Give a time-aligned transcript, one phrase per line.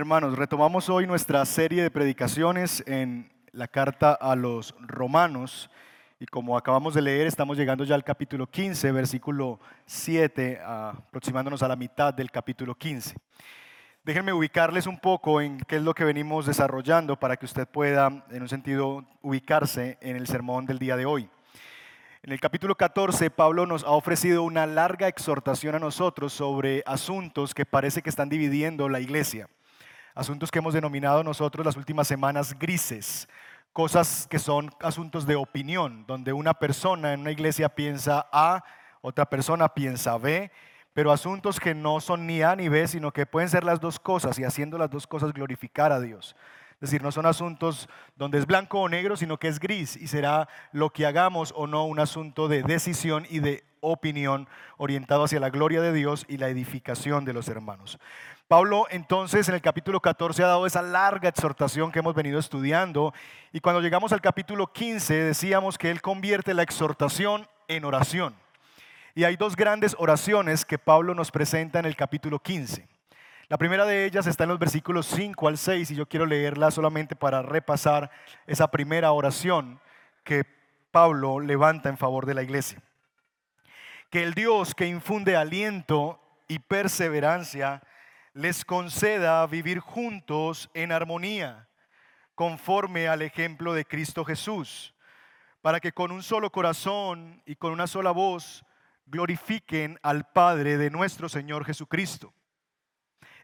[0.00, 5.68] Hermanos, retomamos hoy nuestra serie de predicaciones en la carta a los romanos.
[6.18, 11.68] Y como acabamos de leer, estamos llegando ya al capítulo 15, versículo 7, aproximándonos a
[11.68, 13.14] la mitad del capítulo 15.
[14.02, 18.24] Déjenme ubicarles un poco en qué es lo que venimos desarrollando para que usted pueda,
[18.30, 21.28] en un sentido, ubicarse en el sermón del día de hoy.
[22.22, 27.52] En el capítulo 14, Pablo nos ha ofrecido una larga exhortación a nosotros sobre asuntos
[27.52, 29.46] que parece que están dividiendo la iglesia
[30.14, 33.28] asuntos que hemos denominado nosotros las últimas semanas grises,
[33.72, 38.64] cosas que son asuntos de opinión, donde una persona en una iglesia piensa A,
[39.00, 40.50] otra persona piensa B,
[40.92, 44.00] pero asuntos que no son ni A ni B, sino que pueden ser las dos
[44.00, 46.34] cosas y haciendo las dos cosas glorificar a Dios.
[46.74, 50.06] Es decir, no son asuntos donde es blanco o negro, sino que es gris y
[50.06, 55.40] será lo que hagamos o no un asunto de decisión y de opinión orientado hacia
[55.40, 57.98] la gloria de Dios y la edificación de los hermanos.
[58.50, 63.14] Pablo entonces en el capítulo 14 ha dado esa larga exhortación que hemos venido estudiando
[63.52, 68.34] y cuando llegamos al capítulo 15 decíamos que él convierte la exhortación en oración.
[69.14, 72.88] Y hay dos grandes oraciones que Pablo nos presenta en el capítulo 15.
[73.48, 76.72] La primera de ellas está en los versículos 5 al 6 y yo quiero leerla
[76.72, 78.10] solamente para repasar
[78.48, 79.78] esa primera oración
[80.24, 80.44] que
[80.90, 82.82] Pablo levanta en favor de la iglesia.
[84.10, 87.80] Que el Dios que infunde aliento y perseverancia
[88.32, 91.68] les conceda vivir juntos en armonía,
[92.34, 94.94] conforme al ejemplo de Cristo Jesús,
[95.60, 98.64] para que con un solo corazón y con una sola voz
[99.06, 102.32] glorifiquen al Padre de nuestro Señor Jesucristo.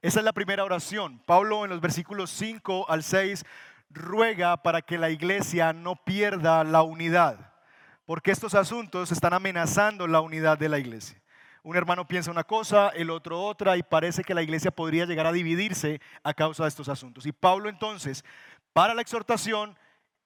[0.02, 1.18] Esa es la primera oración.
[1.26, 3.44] Pablo en los versículos 5 al 6
[3.90, 7.54] ruega para que la iglesia no pierda la unidad,
[8.04, 11.20] porque estos asuntos están amenazando la unidad de la iglesia
[11.66, 15.26] un hermano piensa una cosa, el otro otra, y parece que la iglesia podría llegar
[15.26, 17.26] a dividirse a causa de estos asuntos.
[17.26, 18.24] Y Pablo entonces
[18.72, 19.76] para la exhortación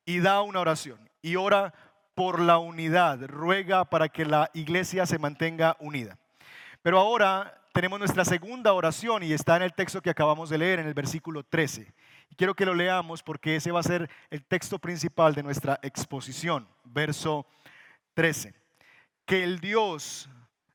[0.04, 1.72] y da una oración y ora
[2.14, 6.18] por la unidad, ruega para que la iglesia se mantenga unida.
[6.82, 10.80] Pero ahora tenemos nuestra segunda oración y está en el texto que acabamos de leer,
[10.80, 11.90] en el versículo 13.
[12.28, 15.80] Y quiero que lo leamos porque ese va a ser el texto principal de nuestra
[15.80, 17.46] exposición, verso
[18.12, 18.52] 13.
[19.24, 20.28] Que el Dios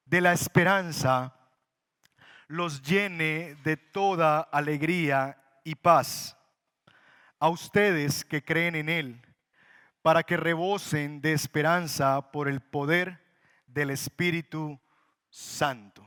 [0.06, 1.34] de la esperanza
[2.48, 6.38] los llene de toda alegría y paz.
[7.40, 9.22] A ustedes que creen en Él,
[10.02, 13.22] para que rebosen de esperanza por el poder
[13.66, 14.80] del Espíritu
[15.30, 16.06] Santo.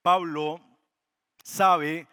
[0.00, 0.60] Pablo
[1.42, 2.06] sabe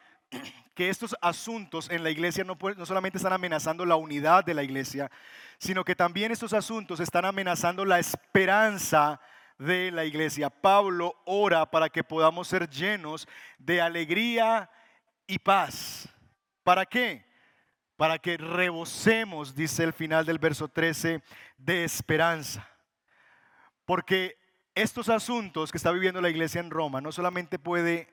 [0.74, 5.12] que estos asuntos en la iglesia no, solamente están amenazando la unidad de la iglesia,
[5.58, 9.20] sino que también estos asuntos están amenazando la esperanza
[9.58, 10.50] de la iglesia.
[10.50, 13.28] Pablo ora para que podamos ser llenos
[13.60, 14.70] de alegría
[15.28, 16.10] y paz.
[16.64, 17.26] ¿Para qué?
[17.96, 21.22] Para que rebosemos, dice el final del verso 13,
[21.58, 22.68] de esperanza.
[23.86, 24.38] Porque
[24.74, 28.12] estos asuntos que está viviendo la iglesia en Roma no solamente puede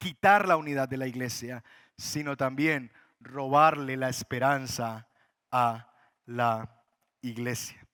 [0.00, 1.62] quitar la unidad de la iglesia,
[1.96, 2.90] sino también
[3.20, 5.06] robarle la esperanza
[5.52, 5.92] a
[6.24, 6.82] la
[7.20, 7.86] iglesia.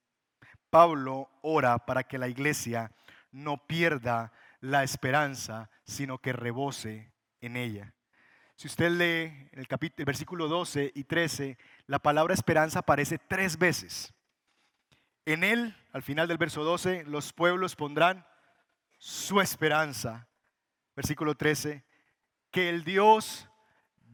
[0.71, 2.93] Pablo ora para que la iglesia
[3.33, 7.93] no pierda la esperanza, sino que rebose en ella.
[8.55, 13.59] Si usted lee el, capítulo, el versículo 12 y 13, la palabra esperanza aparece tres
[13.59, 14.15] veces.
[15.25, 18.25] En él, al final del verso 12, los pueblos pondrán
[18.99, 20.29] su esperanza.
[20.94, 21.86] Versículo 13,
[22.56, 23.47] que el Dios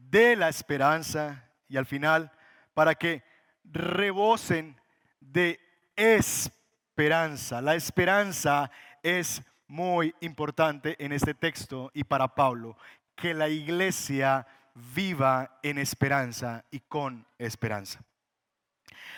[0.09, 2.29] de la esperanza y al final
[2.73, 3.23] para que
[3.63, 4.75] rebosen
[5.21, 5.61] de
[5.95, 7.61] esperanza.
[7.61, 8.69] La esperanza
[9.01, 12.75] es muy importante en este texto y para Pablo,
[13.15, 14.45] que la iglesia
[14.93, 18.03] viva en esperanza y con esperanza.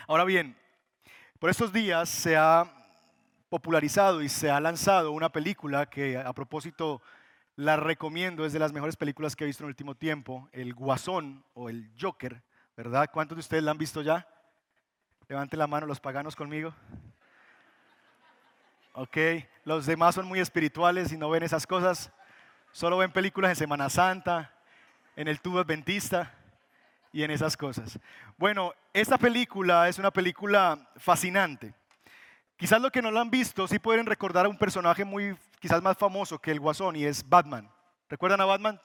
[0.08, 0.56] Ahora bien,
[1.40, 2.72] por estos días se ha
[3.50, 7.02] popularizado y se ha lanzado una película que a propósito
[7.56, 10.74] la recomiendo, es de las mejores películas que he visto en el último tiempo, El
[10.74, 12.44] Guasón o El Joker,
[12.76, 13.10] ¿verdad?
[13.12, 14.28] ¿Cuántos de ustedes la han visto ya?
[15.28, 16.74] Levante la mano los paganos conmigo.
[18.94, 19.18] Ok,
[19.64, 22.12] los demás son muy espirituales y no ven esas cosas.
[22.72, 24.54] Solo ven películas en Semana Santa,
[25.16, 26.34] en el tubo adventista
[27.12, 28.00] y en esas cosas.
[28.38, 31.74] Bueno, esta película es una película fascinante.
[32.58, 35.82] Quizás lo que no lo han visto, sí pueden recordar a un personaje muy, quizás
[35.82, 37.70] más famoso que el Guasón y es Batman.
[38.08, 38.80] ¿Recuerdan a Batman?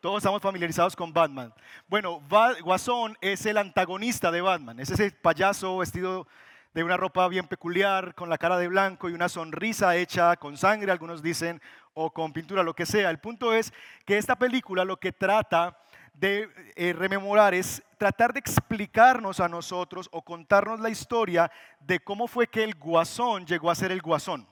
[0.00, 1.52] Todos estamos familiarizados con Batman.
[1.88, 2.22] Bueno,
[2.62, 6.28] Guasón es el antagonista de Batman, es ese payaso vestido
[6.74, 10.56] de una ropa bien peculiar, con la cara de blanco y una sonrisa hecha con
[10.56, 11.60] sangre, algunos dicen,
[11.94, 13.10] o con pintura, lo que sea.
[13.10, 13.72] El punto es
[14.04, 15.76] que esta película lo que trata
[16.18, 21.50] de eh, rememorar es tratar de explicarnos a nosotros o contarnos la historia
[21.80, 24.48] de cómo fue que el guasón llegó a ser el guasón.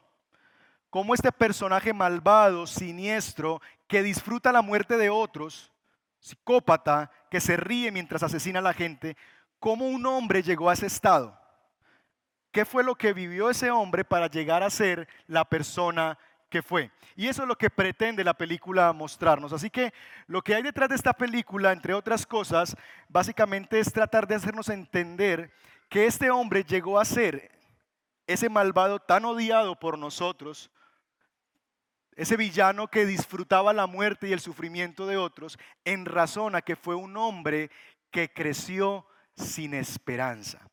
[0.90, 5.72] Cómo este personaje malvado, siniestro, que disfruta la muerte de otros,
[6.20, 9.16] psicópata, que se ríe mientras asesina a la gente,
[9.58, 11.38] cómo un hombre llegó a ese estado.
[12.52, 16.16] ¿Qué fue lo que vivió ese hombre para llegar a ser la persona
[16.48, 16.90] que fue?
[17.16, 19.52] Y eso es lo que pretende la película mostrarnos.
[19.52, 19.92] Así que
[20.26, 22.76] lo que hay detrás de esta película, entre otras cosas,
[23.08, 25.52] básicamente es tratar de hacernos entender
[25.88, 27.50] que este hombre llegó a ser
[28.26, 30.70] ese malvado tan odiado por nosotros,
[32.16, 36.76] ese villano que disfrutaba la muerte y el sufrimiento de otros, en razón a que
[36.76, 37.70] fue un hombre
[38.10, 39.06] que creció
[39.36, 40.66] sin esperanza.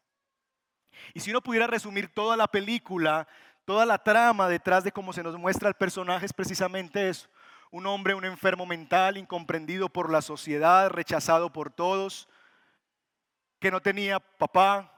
[1.13, 3.27] Y si uno pudiera resumir toda la película,
[3.65, 7.27] toda la trama detrás de cómo se nos muestra el personaje es precisamente eso.
[7.71, 12.29] Un hombre, un enfermo mental, incomprendido por la sociedad, rechazado por todos,
[13.59, 14.93] que no tenía papá,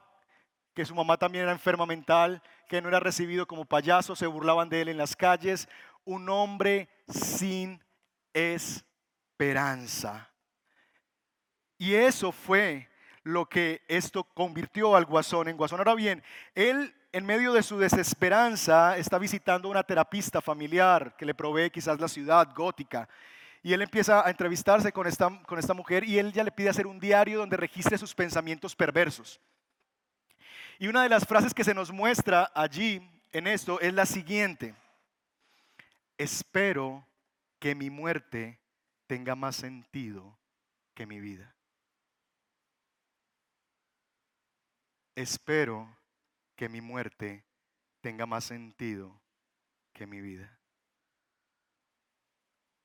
[0.74, 4.68] que su mamá también era enferma mental, que no era recibido como payaso, se burlaban
[4.68, 5.68] de él en las calles.
[6.04, 7.82] Un hombre sin
[8.34, 10.30] esperanza.
[11.78, 12.90] Y eso fue
[13.22, 15.78] lo que esto convirtió al guasón en guasón.
[15.78, 16.22] Ahora bien,
[16.54, 21.98] él en medio de su desesperanza está visitando una terapista familiar que le provee quizás
[21.98, 23.08] la ciudad gótica.
[23.62, 26.68] Y él empieza a entrevistarse con esta, con esta mujer y él ya le pide
[26.68, 29.40] hacer un diario donde registre sus pensamientos perversos.
[30.78, 33.00] Y una de las frases que se nos muestra allí
[33.32, 34.74] en esto es la siguiente.
[36.18, 37.06] Espero
[37.58, 38.60] que mi muerte
[39.06, 40.38] tenga más sentido
[40.94, 41.56] que mi vida.
[45.16, 45.95] espero
[46.56, 47.44] que mi muerte
[48.00, 49.20] tenga más sentido
[49.92, 50.58] que mi vida.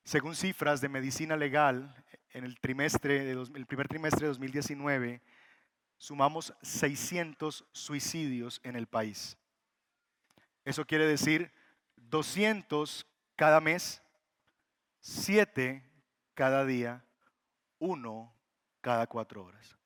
[0.03, 1.95] Según cifras de medicina legal,
[2.33, 5.21] en el, trimestre de el primer trimestre de 2019,
[5.97, 9.38] sumamos 600 suicidios en el país.
[10.65, 11.51] Eso quiere decir
[11.95, 14.01] 200 cada mes,
[15.01, 15.83] 7
[16.33, 17.06] cada día,
[17.79, 18.35] 1
[18.81, 19.77] cada cuatro horas.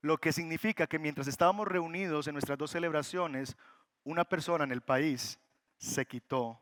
[0.00, 3.56] Lo que significa que mientras estábamos reunidos en nuestras dos celebraciones,
[4.04, 5.38] una persona en el país
[5.76, 6.60] se quitó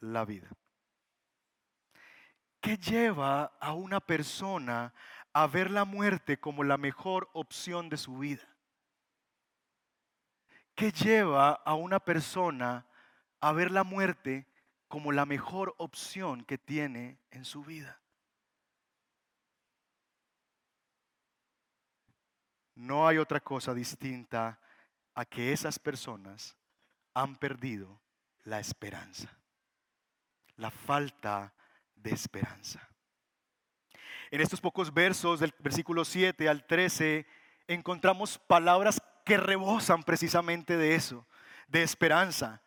[0.00, 0.48] la vida.
[2.60, 4.92] ¿Qué lleva a una persona
[5.32, 8.46] a ver la muerte como la mejor opción de su vida?
[10.74, 12.86] ¿Qué lleva a una persona
[13.40, 14.46] a ver la muerte
[14.88, 17.99] como la mejor opción que tiene en su vida?
[22.80, 24.58] No hay otra cosa distinta
[25.14, 26.56] a que esas personas
[27.12, 28.00] han perdido
[28.44, 29.28] la esperanza,
[30.56, 31.52] la falta
[31.94, 32.80] de esperanza.
[34.30, 37.26] En estos pocos versos del versículo 7 al 13
[37.68, 41.26] encontramos palabras que rebosan precisamente de eso,
[41.68, 42.62] de esperanza.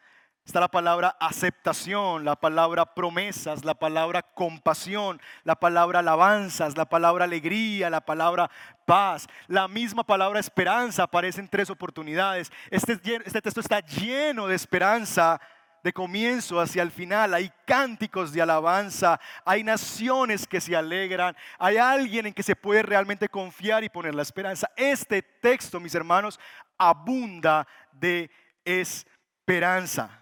[0.46, 7.24] Está la palabra aceptación, la palabra promesas, la palabra compasión, la palabra alabanzas, la palabra
[7.24, 8.52] alegría, la palabra
[8.86, 9.28] paz.
[9.48, 12.52] La misma palabra esperanza aparece en tres oportunidades.
[12.70, 15.40] Este, este texto está lleno de esperanza
[15.82, 17.34] de comienzo hacia el final.
[17.34, 22.84] Hay cánticos de alabanza, hay naciones que se alegran, hay alguien en que se puede
[22.84, 24.70] realmente confiar y poner la esperanza.
[24.76, 26.38] Este texto, mis hermanos,
[26.78, 28.30] abunda de
[28.66, 30.20] esperanza.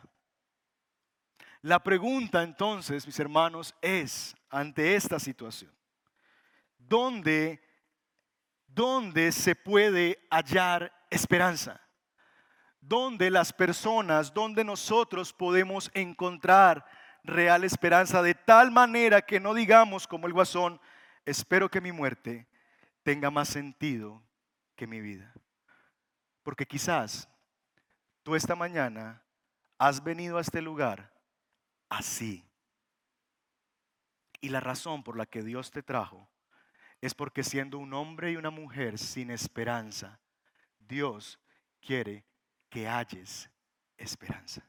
[1.61, 5.71] La pregunta entonces, mis hermanos, es ante esta situación,
[6.77, 7.61] ¿dónde,
[8.65, 11.79] dónde se puede hallar esperanza?
[12.79, 16.83] ¿Dónde las personas, dónde nosotros podemos encontrar
[17.23, 20.81] real esperanza de tal manera que no digamos como el guasón,
[21.23, 22.47] espero que mi muerte
[23.03, 24.23] tenga más sentido
[24.75, 25.31] que mi vida?
[26.41, 27.29] Porque quizás
[28.23, 29.23] tú esta mañana
[29.77, 31.10] has venido a este lugar
[31.91, 32.47] así.
[34.39, 36.27] Y la razón por la que Dios te trajo
[37.01, 40.19] es porque siendo un hombre y una mujer sin esperanza,
[40.79, 41.39] Dios
[41.79, 42.25] quiere
[42.69, 43.51] que halles
[43.97, 44.67] esperanza.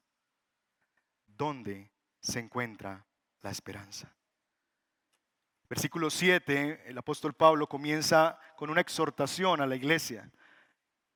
[1.26, 3.06] ¿Dónde se encuentra
[3.40, 4.14] la esperanza?
[5.68, 10.30] Versículo 7, el apóstol Pablo comienza con una exhortación a la iglesia.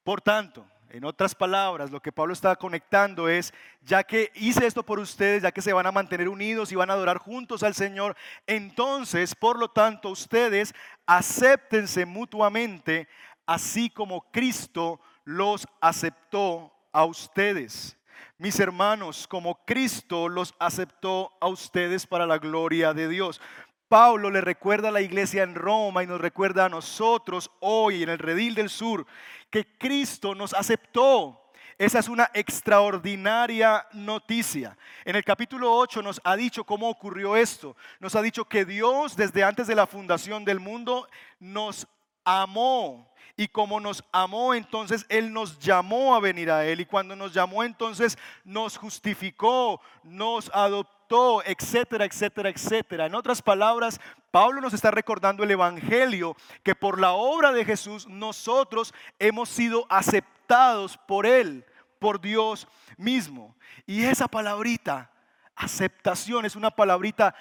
[0.02, 3.52] Por tanto, en otras palabras, lo que Pablo está conectando es,
[3.82, 6.90] ya que hice esto por ustedes, ya que se van a mantener unidos y van
[6.90, 8.16] a adorar juntos al Señor,
[8.46, 10.74] entonces, por lo tanto, ustedes
[11.06, 13.08] acéptense mutuamente,
[13.46, 17.96] así como Cristo los aceptó a ustedes.
[18.38, 23.40] Mis hermanos, como Cristo los aceptó a ustedes para la gloria de Dios.
[23.88, 28.08] Pablo le recuerda a la iglesia en Roma y nos recuerda a nosotros hoy en
[28.08, 29.06] el redil del sur
[29.50, 31.42] que Cristo nos aceptó.
[31.78, 34.76] Esa es una extraordinaria noticia.
[35.04, 37.76] En el capítulo 8 nos ha dicho cómo ocurrió esto.
[38.00, 41.06] Nos ha dicho que Dios desde antes de la fundación del mundo
[41.38, 41.86] nos
[42.24, 43.12] amó.
[43.36, 46.80] Y como nos amó, entonces Él nos llamó a venir a Él.
[46.80, 50.95] Y cuando nos llamó, entonces nos justificó, nos adoptó,
[51.44, 53.06] etcétera, etcétera, etcétera.
[53.06, 58.06] En otras palabras, Pablo nos está recordando el Evangelio, que por la obra de Jesús
[58.06, 61.64] nosotros hemos sido aceptados por Él,
[61.98, 63.56] por Dios mismo.
[63.86, 65.10] Y esa palabrita,
[65.54, 67.34] aceptación, es una palabrita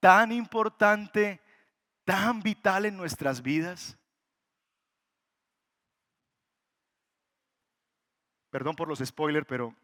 [0.00, 1.40] tan importante,
[2.04, 3.96] tan vital en nuestras vidas.
[8.50, 9.74] Perdón por los spoilers, pero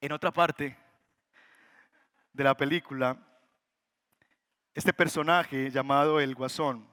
[0.00, 0.76] en otra parte
[2.32, 3.16] de la película,
[4.74, 6.88] este personaje llamado el Guasón,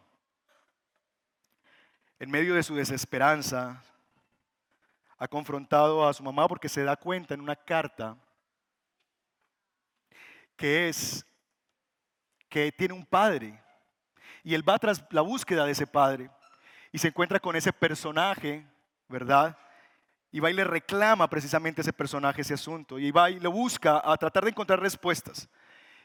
[2.20, 3.82] en medio de su desesperanza,
[5.18, 8.18] ha confrontado a su mamá porque se da cuenta en una carta
[10.56, 11.26] que es
[12.50, 13.62] que tiene un padre
[14.44, 16.30] y él va tras la búsqueda de ese padre
[16.92, 18.66] y se encuentra con ese personaje,
[19.08, 19.58] ¿verdad?
[20.32, 23.00] Y le reclama precisamente ese personaje ese asunto.
[23.00, 25.50] Y y lo busca a tratar de encontrar respuestas.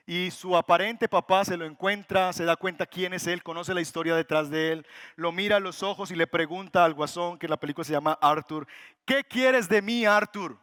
[0.06, 3.80] Y su aparente papá se lo encuentra, se da cuenta quién es él, conoce la
[3.80, 7.46] historia detrás de él, lo mira a los ojos y le pregunta al guasón, que
[7.46, 8.66] en la película se llama Arthur,
[9.06, 10.58] ¿qué quieres de mí, Arthur?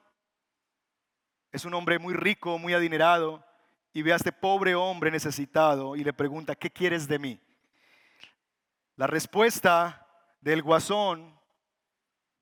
[1.51, 3.44] Es un hombre muy rico, muy adinerado,
[3.94, 7.39] y ve a este pobre hombre necesitado y le pregunta, ¿qué quieres de mí?
[8.96, 10.08] La respuesta
[10.39, 11.36] del guasón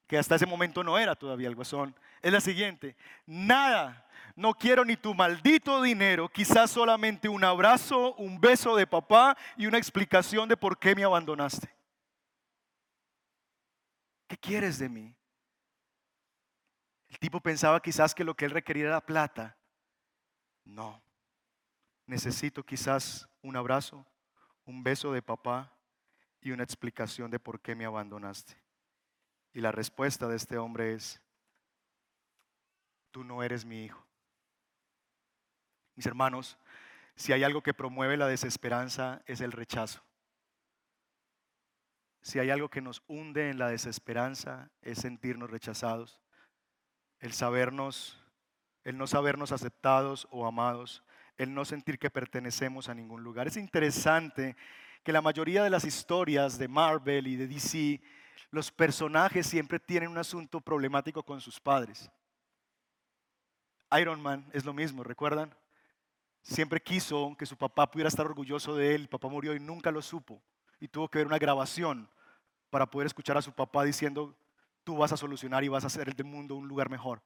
[0.09, 2.95] que hasta ese momento no era todavía el guasón, es la siguiente,
[3.27, 9.37] nada, no quiero ni tu maldito dinero, quizás solamente un abrazo, un beso de papá
[9.55, 11.69] y una explicación de por qué me abandonaste.
[14.27, 15.15] ¿Qué quieres de mí?
[17.09, 19.55] El tipo pensaba quizás que lo que él requería era plata.
[20.65, 21.03] No,
[22.07, 24.03] necesito quizás un abrazo,
[24.65, 25.71] un beso de papá
[26.41, 28.68] y una explicación de por qué me abandonaste.
[29.59, 31.21] Y la respuesta de este hombre es,
[33.11, 34.07] tú no eres mi hijo.
[35.97, 36.57] Mis hermanos,
[37.17, 40.01] si hay algo que promueve la desesperanza es el rechazo.
[42.21, 46.21] Si hay algo que nos hunde en la desesperanza es sentirnos rechazados,
[47.19, 48.23] el sabernos,
[48.85, 51.03] el no sabernos aceptados o amados,
[51.35, 53.47] el no sentir que pertenecemos a ningún lugar.
[53.47, 54.55] Es interesante
[55.03, 58.01] que la mayoría de las historias de Marvel y de DC
[58.51, 62.09] los personajes siempre tienen un asunto problemático con sus padres.
[63.99, 65.53] Iron Man es lo mismo, ¿recuerdan?
[66.41, 69.01] Siempre quiso que su papá pudiera estar orgulloso de él.
[69.01, 70.41] El papá murió y nunca lo supo.
[70.79, 72.09] Y tuvo que ver una grabación
[72.69, 74.35] para poder escuchar a su papá diciendo,
[74.83, 77.21] tú vas a solucionar y vas a hacer del mundo un lugar mejor.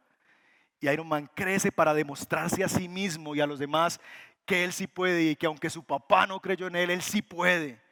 [0.79, 3.99] Y Iron Man crece para demostrarse a sí mismo y a los demás
[4.45, 7.21] que él sí puede y que aunque su papá no creyó en él, él sí
[7.21, 7.82] puede.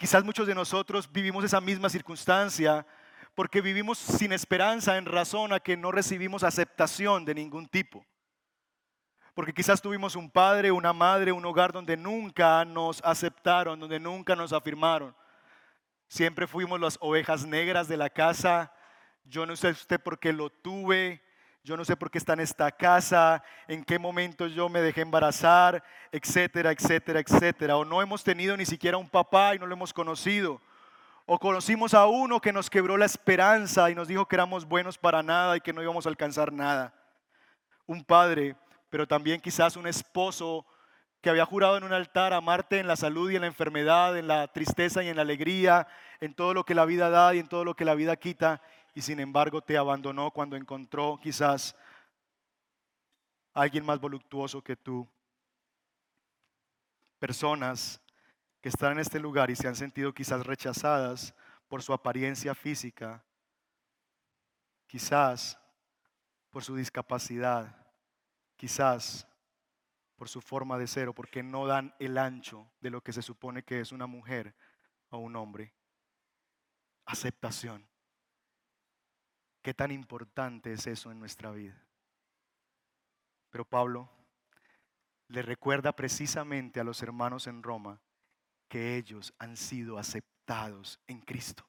[0.00, 2.86] Quizás muchos de nosotros vivimos esa misma circunstancia
[3.34, 8.02] porque vivimos sin esperanza en razón a que no recibimos aceptación de ningún tipo.
[9.34, 14.34] Porque quizás tuvimos un padre, una madre, un hogar donde nunca nos aceptaron, donde nunca
[14.34, 15.14] nos afirmaron.
[16.08, 18.72] Siempre fuimos las ovejas negras de la casa.
[19.24, 21.22] Yo no sé usted por qué lo tuve,
[21.62, 25.02] yo no sé por qué está en esta casa, en qué momento yo me dejé
[25.02, 27.76] embarazar, etcétera, etcétera, etcétera.
[27.76, 30.60] O no hemos tenido ni siquiera un papá y no lo hemos conocido.
[31.26, 34.96] O conocimos a uno que nos quebró la esperanza y nos dijo que éramos buenos
[34.96, 36.94] para nada y que no íbamos a alcanzar nada.
[37.86, 38.56] Un padre,
[38.88, 40.66] pero también quizás un esposo
[41.20, 44.26] que había jurado en un altar amarte en la salud y en la enfermedad, en
[44.26, 45.86] la tristeza y en la alegría,
[46.20, 48.62] en todo lo que la vida da y en todo lo que la vida quita,
[49.00, 51.74] y sin embargo te abandonó cuando encontró quizás
[53.54, 55.08] alguien más voluptuoso que tú.
[57.18, 57.98] Personas
[58.60, 61.34] que están en este lugar y se han sentido quizás rechazadas
[61.66, 63.24] por su apariencia física,
[64.86, 65.58] quizás
[66.50, 67.74] por su discapacidad,
[68.54, 69.26] quizás
[70.14, 73.22] por su forma de ser o porque no dan el ancho de lo que se
[73.22, 74.54] supone que es una mujer
[75.08, 75.72] o un hombre.
[77.06, 77.89] Aceptación.
[79.62, 81.76] ¿Qué tan importante es eso en nuestra vida?
[83.50, 84.08] Pero Pablo
[85.28, 88.00] le recuerda precisamente a los hermanos en Roma
[88.68, 91.66] que ellos han sido aceptados en Cristo.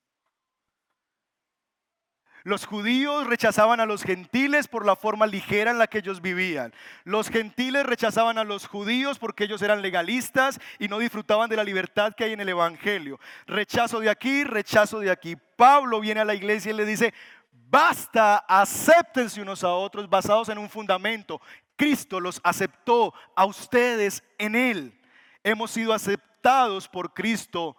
[2.44, 6.74] Los judíos rechazaban a los gentiles por la forma ligera en la que ellos vivían.
[7.04, 11.64] Los gentiles rechazaban a los judíos porque ellos eran legalistas y no disfrutaban de la
[11.64, 13.20] libertad que hay en el Evangelio.
[13.46, 15.36] Rechazo de aquí, rechazo de aquí.
[15.56, 17.14] Pablo viene a la iglesia y le dice,
[17.52, 21.42] basta, acéptense unos a otros basados en un fundamento.
[21.76, 25.00] Cristo los aceptó a ustedes en Él.
[25.44, 27.76] Hemos sido aceptados por Cristo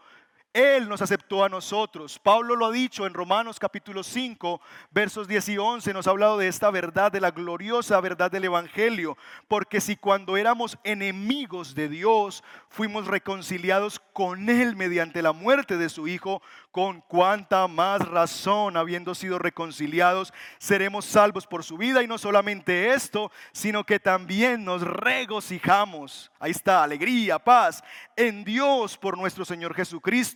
[0.52, 2.18] él nos aceptó a nosotros.
[2.18, 4.60] Pablo lo ha dicho en Romanos capítulo 5,
[4.90, 8.44] versos 10 y 11, nos ha hablado de esta verdad, de la gloriosa verdad del
[8.44, 9.16] Evangelio.
[9.48, 15.88] Porque si cuando éramos enemigos de Dios, fuimos reconciliados con Él mediante la muerte de
[15.88, 22.02] su Hijo, con cuánta más razón, habiendo sido reconciliados, seremos salvos por su vida.
[22.02, 26.32] Y no solamente esto, sino que también nos regocijamos.
[26.40, 27.84] Ahí está, alegría, paz,
[28.16, 30.32] en Dios por nuestro Señor Jesucristo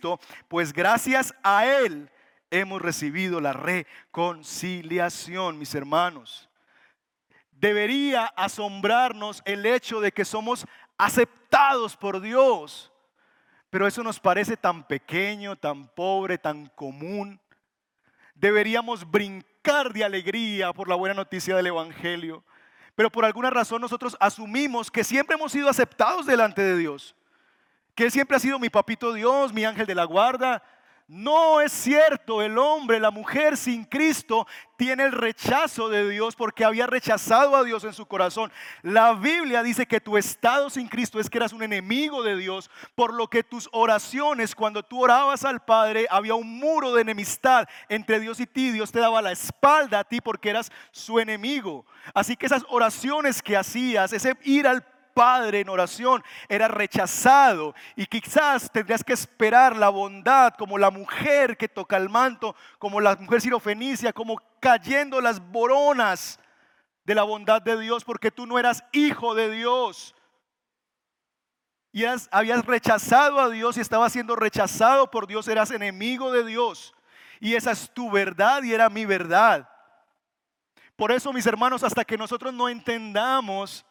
[0.47, 2.09] pues gracias a Él
[2.49, 6.49] hemos recibido la reconciliación, mis hermanos.
[7.51, 10.65] Debería asombrarnos el hecho de que somos
[10.97, 12.91] aceptados por Dios,
[13.69, 17.39] pero eso nos parece tan pequeño, tan pobre, tan común.
[18.35, 22.43] Deberíamos brincar de alegría por la buena noticia del Evangelio,
[22.95, 27.15] pero por alguna razón nosotros asumimos que siempre hemos sido aceptados delante de Dios
[27.97, 30.61] que Él siempre ha sido mi papito Dios, mi ángel de la guarda.
[31.09, 34.45] No es cierto, el hombre, la mujer sin Cristo
[34.75, 38.51] tiene el rechazo de Dios porque había rechazado a Dios en su corazón.
[38.81, 42.69] La Biblia dice que tu estado sin Cristo es que eras un enemigo de Dios,
[42.93, 47.69] por lo que tus oraciones, cuando tú orabas al Padre, había un muro de enemistad
[47.87, 48.71] entre Dios y ti.
[48.71, 51.85] Dios te daba la espalda a ti porque eras su enemigo.
[52.13, 54.85] Así que esas oraciones que hacías, ese ir al
[55.17, 61.57] padre en oración era rechazado y quizás tendrías que esperar la bondad como la mujer
[61.57, 66.39] que toca el manto, como la mujer sirofenicia, como cayendo las boronas
[67.03, 70.13] de la bondad de Dios porque tú no eras hijo de Dios.
[71.91, 76.93] Y habías rechazado a Dios y estabas siendo rechazado por Dios, eras enemigo de Dios.
[77.39, 79.67] Y esa es tu verdad y era mi verdad.
[80.95, 83.83] Por eso, mis hermanos, hasta que nosotros no entendamos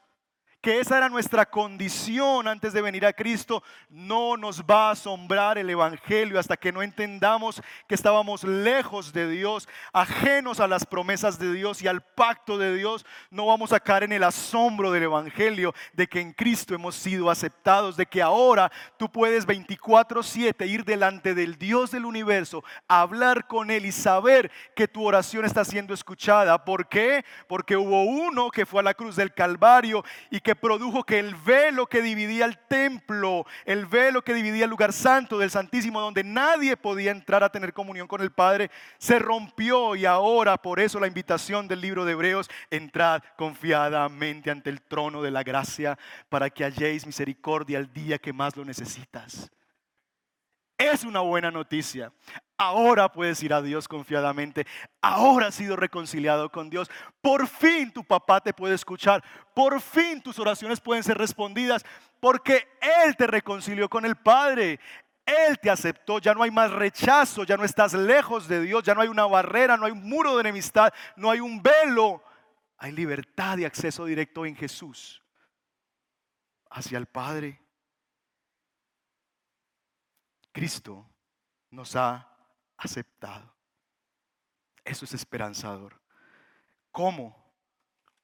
[0.66, 5.58] que esa era nuestra condición antes de venir a Cristo, no nos va a asombrar
[5.58, 11.38] el Evangelio hasta que no entendamos que estábamos lejos de Dios, ajenos a las promesas
[11.38, 13.06] de Dios y al pacto de Dios.
[13.30, 17.30] No vamos a caer en el asombro del Evangelio de que en Cristo hemos sido
[17.30, 23.70] aceptados, de que ahora tú puedes 24/7 ir delante del Dios del universo, hablar con
[23.70, 26.64] Él y saber que tu oración está siendo escuchada.
[26.64, 27.24] ¿Por qué?
[27.46, 31.34] Porque hubo uno que fue a la cruz del Calvario y que produjo que el
[31.34, 36.24] velo que dividía el templo, el velo que dividía el lugar santo del Santísimo, donde
[36.24, 40.98] nadie podía entrar a tener comunión con el Padre, se rompió y ahora por eso
[40.98, 46.50] la invitación del libro de Hebreos, entrad confiadamente ante el trono de la gracia para
[46.50, 49.50] que halléis misericordia el día que más lo necesitas.
[50.78, 52.12] Es una buena noticia.
[52.58, 54.66] Ahora puedes ir a Dios confiadamente.
[55.02, 56.90] Ahora has sido reconciliado con Dios.
[57.20, 59.22] Por fin tu papá te puede escuchar.
[59.54, 61.84] Por fin tus oraciones pueden ser respondidas
[62.18, 64.80] porque Él te reconcilió con el Padre.
[65.26, 68.94] Él te aceptó, ya no hay más rechazo, ya no estás lejos de Dios, ya
[68.94, 72.22] no hay una barrera, no hay un muro de enemistad, no hay un velo.
[72.78, 75.22] Hay libertad y acceso directo en Jesús
[76.70, 77.60] hacia el Padre.
[80.52, 81.06] Cristo
[81.70, 82.35] nos ha
[82.76, 83.54] aceptado.
[84.84, 86.00] Eso es esperanzador.
[86.92, 87.46] ¿Cómo?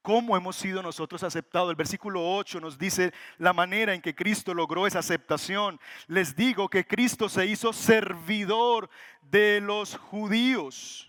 [0.03, 1.71] ¿Cómo hemos sido nosotros aceptados?
[1.71, 5.79] El versículo 8 nos dice la manera en que Cristo logró esa aceptación.
[6.09, 11.09] Les digo que Cristo se hizo servidor de los judíos.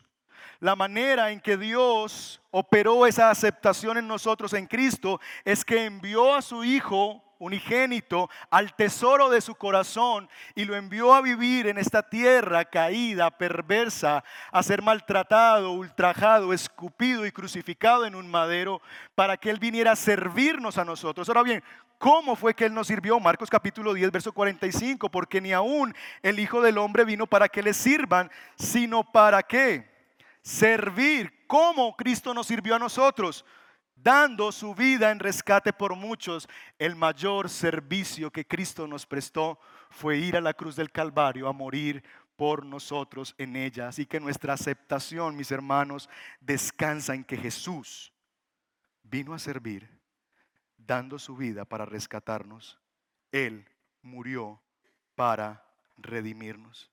[0.60, 6.36] La manera en que Dios operó esa aceptación en nosotros en Cristo es que envió
[6.36, 11.78] a su Hijo unigénito al tesoro de su corazón y lo envió a vivir en
[11.78, 18.82] esta tierra caída, perversa, a ser maltratado, ultrajado, escupido y crucificado en un madero
[19.16, 21.28] para que Él viniera a servirnos a nosotros.
[21.30, 21.64] Ahora bien,
[22.00, 23.18] ¿Cómo fue que Él nos sirvió?
[23.22, 27.64] Marcos capítulo 10, verso 45, porque ni aún el Hijo del Hombre vino para que
[27.64, 29.90] le sirvan, sino para qué?
[30.42, 31.46] Servir.
[31.48, 33.46] ¿Cómo Cristo nos sirvió a nosotros?
[33.96, 40.18] Dando su vida en rescate por muchos, el mayor servicio que Cristo nos prestó fue
[40.18, 42.04] ir a la cruz del Calvario a morir
[42.36, 43.88] por nosotros en ella.
[43.88, 48.14] Así que nuestra aceptación, mis hermanos, descansa en que Jesús
[49.04, 49.90] vino a servir,
[50.78, 52.80] dando su vida para rescatarnos.
[53.32, 53.68] Él
[54.02, 54.62] murió
[55.16, 55.66] para
[55.98, 56.90] redimirnos.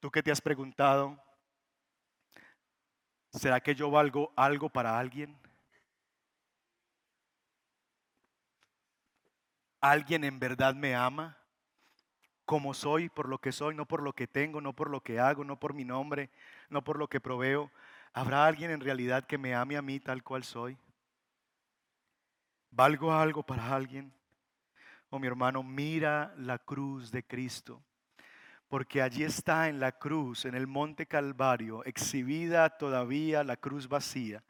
[0.00, 1.22] Tú que te has preguntado,
[3.32, 5.36] ¿será que yo valgo algo para alguien?
[9.80, 11.36] ¿Alguien en verdad me ama?
[12.44, 15.18] Como soy, por lo que soy, no por lo que tengo, no por lo que
[15.18, 16.30] hago, no por mi nombre,
[16.68, 17.70] no por lo que proveo.
[18.12, 20.76] ¿Habrá alguien en realidad que me ame a mí tal cual soy?
[22.70, 24.12] ¿Valgo algo para alguien?
[25.10, 27.82] Oh mi hermano, mira la cruz de Cristo,
[28.72, 34.42] porque allí está en la cruz, en el monte Calvario, exhibida todavía la cruz vacía,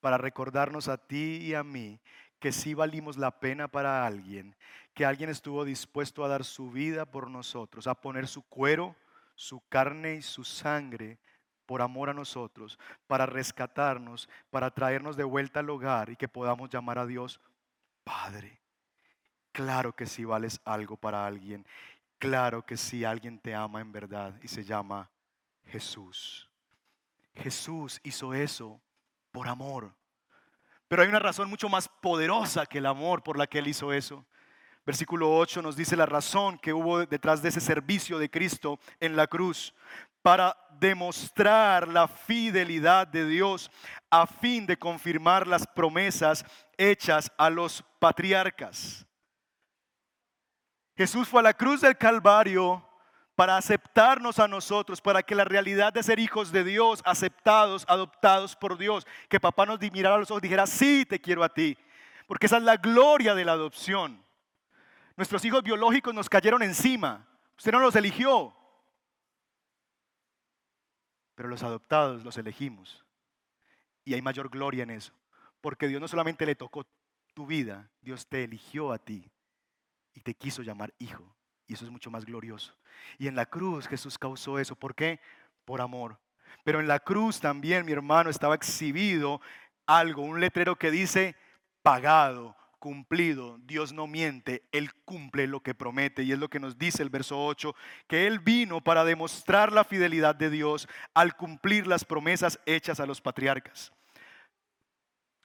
[0.00, 2.00] para recordarnos a ti y a mí
[2.38, 4.56] que sí valimos la pena para alguien,
[4.94, 8.96] que alguien estuvo dispuesto a dar su vida por nosotros, a poner su cuero,
[9.34, 11.18] su carne y su sangre
[11.66, 16.70] por amor a nosotros, para rescatarnos, para traernos de vuelta al hogar y que podamos
[16.70, 17.42] llamar a Dios
[18.04, 18.58] Padre.
[19.52, 21.66] Claro que sí vales algo para alguien.
[22.18, 25.10] Claro que sí alguien te ama en verdad y se llama
[25.66, 26.48] Jesús.
[27.34, 28.80] Jesús hizo eso
[29.30, 29.94] por amor.
[30.88, 33.92] Pero hay una razón mucho más poderosa que el amor por la que Él hizo
[33.92, 34.24] eso.
[34.86, 39.16] Versículo 8 nos dice la razón que hubo detrás de ese servicio de Cristo en
[39.16, 39.74] la cruz
[40.22, 43.70] para demostrar la fidelidad de Dios
[44.10, 46.44] a fin de confirmar las promesas
[46.76, 49.05] hechas a los patriarcas.
[50.96, 52.82] Jesús fue a la cruz del Calvario
[53.34, 58.56] para aceptarnos a nosotros, para que la realidad de ser hijos de Dios, aceptados, adoptados
[58.56, 61.50] por Dios, que papá nos mirara a los ojos y dijera, sí, te quiero a
[61.50, 61.76] ti,
[62.26, 64.24] porque esa es la gloria de la adopción.
[65.16, 67.26] Nuestros hijos biológicos nos cayeron encima,
[67.58, 68.56] usted no los eligió,
[71.34, 73.04] pero los adoptados los elegimos.
[74.02, 75.12] Y hay mayor gloria en eso,
[75.60, 76.86] porque Dios no solamente le tocó
[77.34, 79.30] tu vida, Dios te eligió a ti
[80.16, 81.22] y te quiso llamar hijo.
[81.68, 82.74] Y eso es mucho más glorioso.
[83.18, 84.74] Y en la cruz Jesús causó eso.
[84.74, 85.20] ¿Por qué?
[85.64, 86.18] Por amor.
[86.64, 89.40] Pero en la cruz también, mi hermano, estaba exhibido
[89.84, 91.36] algo, un letrero que dice
[91.82, 93.58] pagado, cumplido.
[93.58, 96.22] Dios no miente, Él cumple lo que promete.
[96.22, 97.74] Y es lo que nos dice el verso 8,
[98.08, 103.06] que Él vino para demostrar la fidelidad de Dios al cumplir las promesas hechas a
[103.06, 103.92] los patriarcas.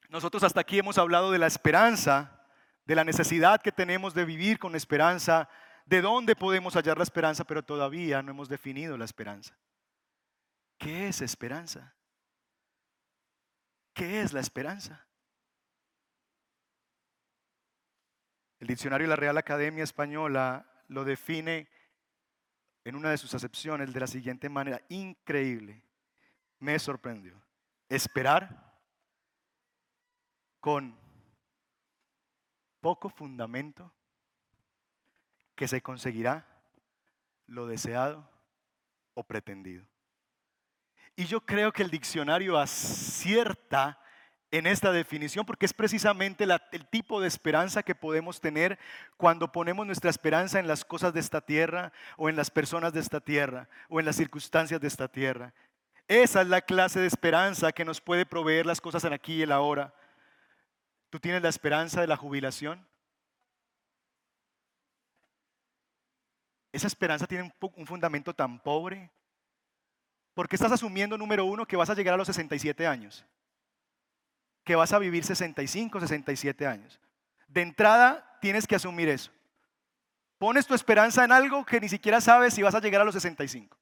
[0.07, 2.40] Nosotros hasta aquí hemos hablado de la esperanza
[2.85, 5.49] de la necesidad que tenemos de vivir con esperanza,
[5.85, 9.57] de dónde podemos hallar la esperanza, pero todavía no hemos definido la esperanza.
[10.77, 11.95] ¿Qué es esperanza?
[13.93, 15.07] ¿Qué es la esperanza?
[18.59, 21.67] El diccionario de la Real Academia Española lo define
[22.83, 25.83] en una de sus acepciones de la siguiente manera, increíble,
[26.59, 27.41] me sorprendió.
[27.89, 28.79] Esperar
[30.59, 31.00] con
[32.81, 33.93] poco fundamento
[35.55, 36.45] que se conseguirá
[37.47, 38.29] lo deseado
[39.13, 39.85] o pretendido.
[41.15, 43.99] Y yo creo que el diccionario acierta
[44.49, 48.77] en esta definición porque es precisamente el tipo de esperanza que podemos tener
[49.17, 52.99] cuando ponemos nuestra esperanza en las cosas de esta tierra o en las personas de
[52.99, 55.53] esta tierra o en las circunstancias de esta tierra.
[56.07, 59.41] Esa es la clase de esperanza que nos puede proveer las cosas en aquí y
[59.43, 59.93] el ahora.
[61.12, 62.88] ¿Tú tienes la esperanza de la jubilación?
[66.71, 69.12] ¿Esa esperanza tiene un, fundamento tan pobre?
[70.34, 73.26] Porque estás asumiendo, número uno, que vas a llegar a los 67 años,
[74.63, 76.97] que vas a vivir 65, 67 años.
[77.45, 79.32] De entrada, tienes que asumir eso.
[80.38, 83.15] Pones tu esperanza en algo que ni siquiera sabes si vas a llegar a los
[83.15, 83.78] 65,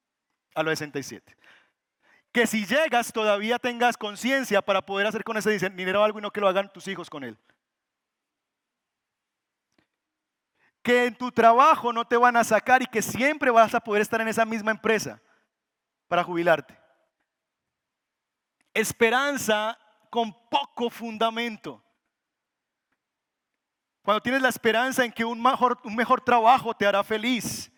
[0.55, 1.37] a los 67
[2.31, 6.31] que si llegas todavía tengas conciencia para poder hacer con ese dinero algo y no
[6.31, 7.37] que lo hagan tus hijos con él.
[10.83, 14.01] Que en tu trabajo no te van a sacar y que siempre vas a poder
[14.01, 15.21] estar en esa misma empresa
[16.07, 16.77] para jubilarte.
[18.73, 19.77] Esperanza
[20.09, 21.83] con poco fundamento.
[24.03, 27.71] Cuando tienes la esperanza en que un mejor, un mejor trabajo te hará feliz,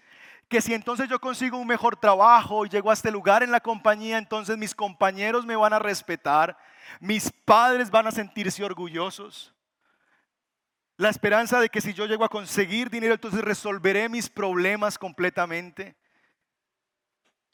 [0.51, 3.61] que si entonces yo consigo un mejor trabajo y llego a este lugar en la
[3.61, 6.57] compañía, entonces mis compañeros me van a respetar,
[6.99, 9.55] mis padres van a sentirse orgullosos.
[10.97, 15.95] La esperanza de que si yo llego a conseguir dinero, entonces resolveré mis problemas completamente.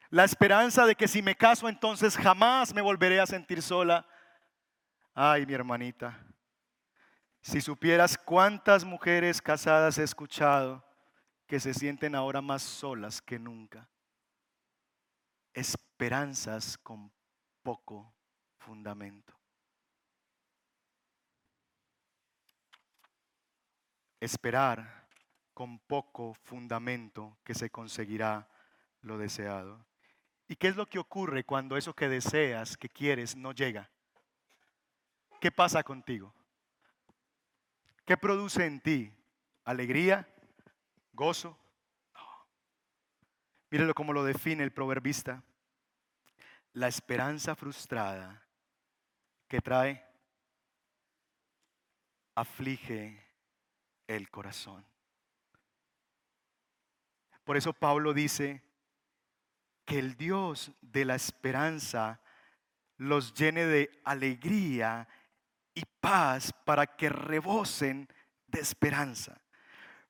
[0.10, 4.08] La esperanza de que si me caso, entonces jamás me volveré a sentir sola.
[5.14, 6.20] Ay, mi hermanita,
[7.42, 10.87] si supieras cuántas mujeres casadas he escuchado
[11.48, 13.90] que se sienten ahora más solas que nunca.
[15.54, 17.12] Esperanzas con
[17.64, 18.14] poco
[18.58, 19.34] fundamento.
[24.20, 25.08] Esperar
[25.54, 28.48] con poco fundamento que se conseguirá
[29.02, 29.86] lo deseado.
[30.48, 33.90] ¿Y qué es lo que ocurre cuando eso que deseas, que quieres, no llega?
[35.40, 36.34] ¿Qué pasa contigo?
[38.06, 39.14] ¿Qué produce en ti?
[39.64, 40.28] ¿Alegría?
[41.18, 41.58] ¿Gozo?
[42.14, 42.22] No.
[43.72, 45.44] Mírelo como lo define el proverbista.
[46.74, 48.46] La esperanza frustrada
[49.48, 50.06] que trae
[52.36, 53.26] aflige
[54.06, 54.86] el corazón.
[57.44, 58.62] Por eso Pablo dice
[59.86, 62.22] que el Dios de la esperanza
[62.98, 65.08] los llene de alegría
[65.74, 68.08] y paz para que rebosen
[68.46, 69.42] de esperanza.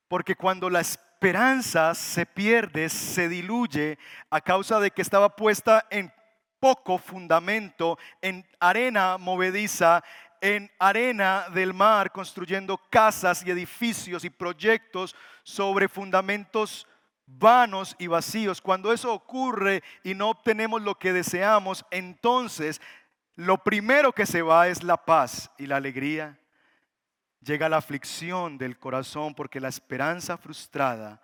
[0.07, 3.97] Porque cuando la esperanza se pierde, se diluye
[4.29, 6.11] a causa de que estaba puesta en
[6.59, 10.03] poco fundamento, en arena movediza,
[10.41, 16.87] en arena del mar, construyendo casas y edificios y proyectos sobre fundamentos
[17.25, 18.61] vanos y vacíos.
[18.61, 22.81] Cuando eso ocurre y no obtenemos lo que deseamos, entonces
[23.35, 26.39] lo primero que se va es la paz y la alegría.
[27.47, 31.21] Llega la aflicción del corazón porque la esperanza frustrada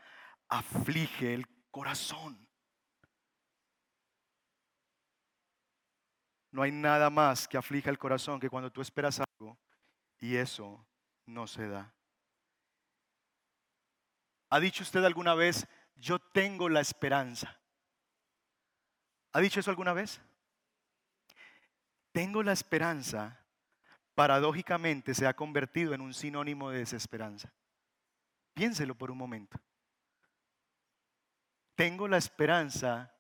[0.48, 2.48] aflige el corazón.
[6.50, 9.60] No hay nada más que aflija el corazón que cuando tú esperas algo
[10.18, 10.88] y eso
[11.26, 11.94] no se da.
[14.50, 17.60] ¿Ha dicho usted alguna vez, yo tengo la esperanza?
[19.34, 20.22] ¿Ha dicho eso alguna vez?
[22.14, 23.43] Tengo la esperanza,
[24.16, 27.52] paradójicamente se ha convertido en un sinónimo de desesperanza.
[28.54, 29.60] Piénselo por un momento.
[31.76, 33.14] Tengo la esperanza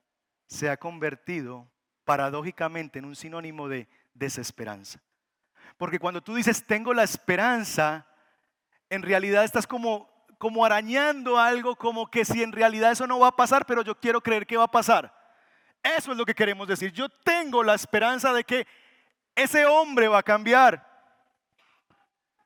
[0.47, 1.67] se ha convertido
[2.05, 5.01] paradójicamente en un sinónimo de desesperanza.
[5.77, 8.05] Porque cuando tú dices tengo la esperanza,
[8.89, 13.29] en realidad estás como, como arañando algo como que si en realidad eso no va
[13.29, 15.11] a pasar, pero yo quiero creer que va a pasar.
[15.81, 16.91] Eso es lo que queremos decir.
[16.91, 18.67] Yo tengo la esperanza de que
[19.35, 20.93] ese hombre va a cambiar.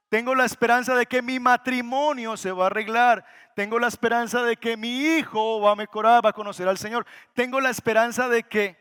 [0.09, 3.25] Tengo la esperanza de que mi matrimonio se va a arreglar.
[3.55, 7.05] Tengo la esperanza de que mi hijo va a mejorar, va a conocer al Señor.
[7.33, 8.77] Tengo la esperanza de que...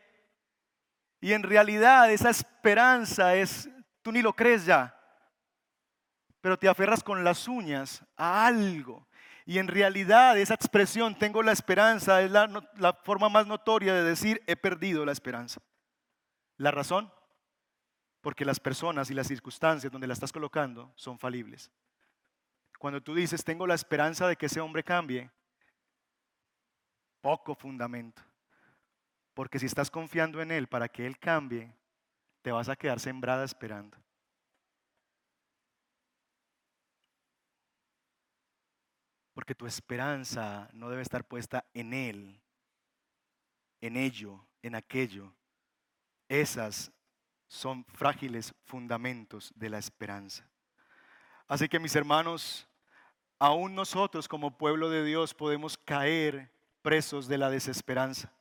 [1.19, 3.69] Y en realidad esa esperanza es,
[4.03, 4.95] tú ni lo crees ya,
[6.41, 9.07] pero te aferras con las uñas a algo.
[9.43, 14.03] Y en realidad esa expresión, tengo la esperanza, es la, la forma más notoria de
[14.03, 15.59] decir, he perdido la esperanza.
[16.57, 17.11] ¿La razón?
[18.27, 21.71] Porque las personas y las circunstancias donde la estás colocando son falibles.
[22.77, 25.31] Cuando tú dices, tengo la esperanza de que ese hombre cambie,
[27.21, 28.21] poco fundamento.
[29.33, 31.73] Porque si estás confiando en Él para que Él cambie,
[32.41, 33.97] te vas a quedar sembrada esperando.
[39.33, 42.41] Porque tu esperanza no debe estar puesta en Él,
[43.79, 45.33] en ello, en aquello.
[46.27, 46.91] Esas
[47.47, 50.47] son frágiles fundamentos de la esperanza.
[51.47, 52.67] Así que mis hermanos,
[53.39, 58.31] aún nosotros como pueblo de Dios podemos caer presos de la desesperanza.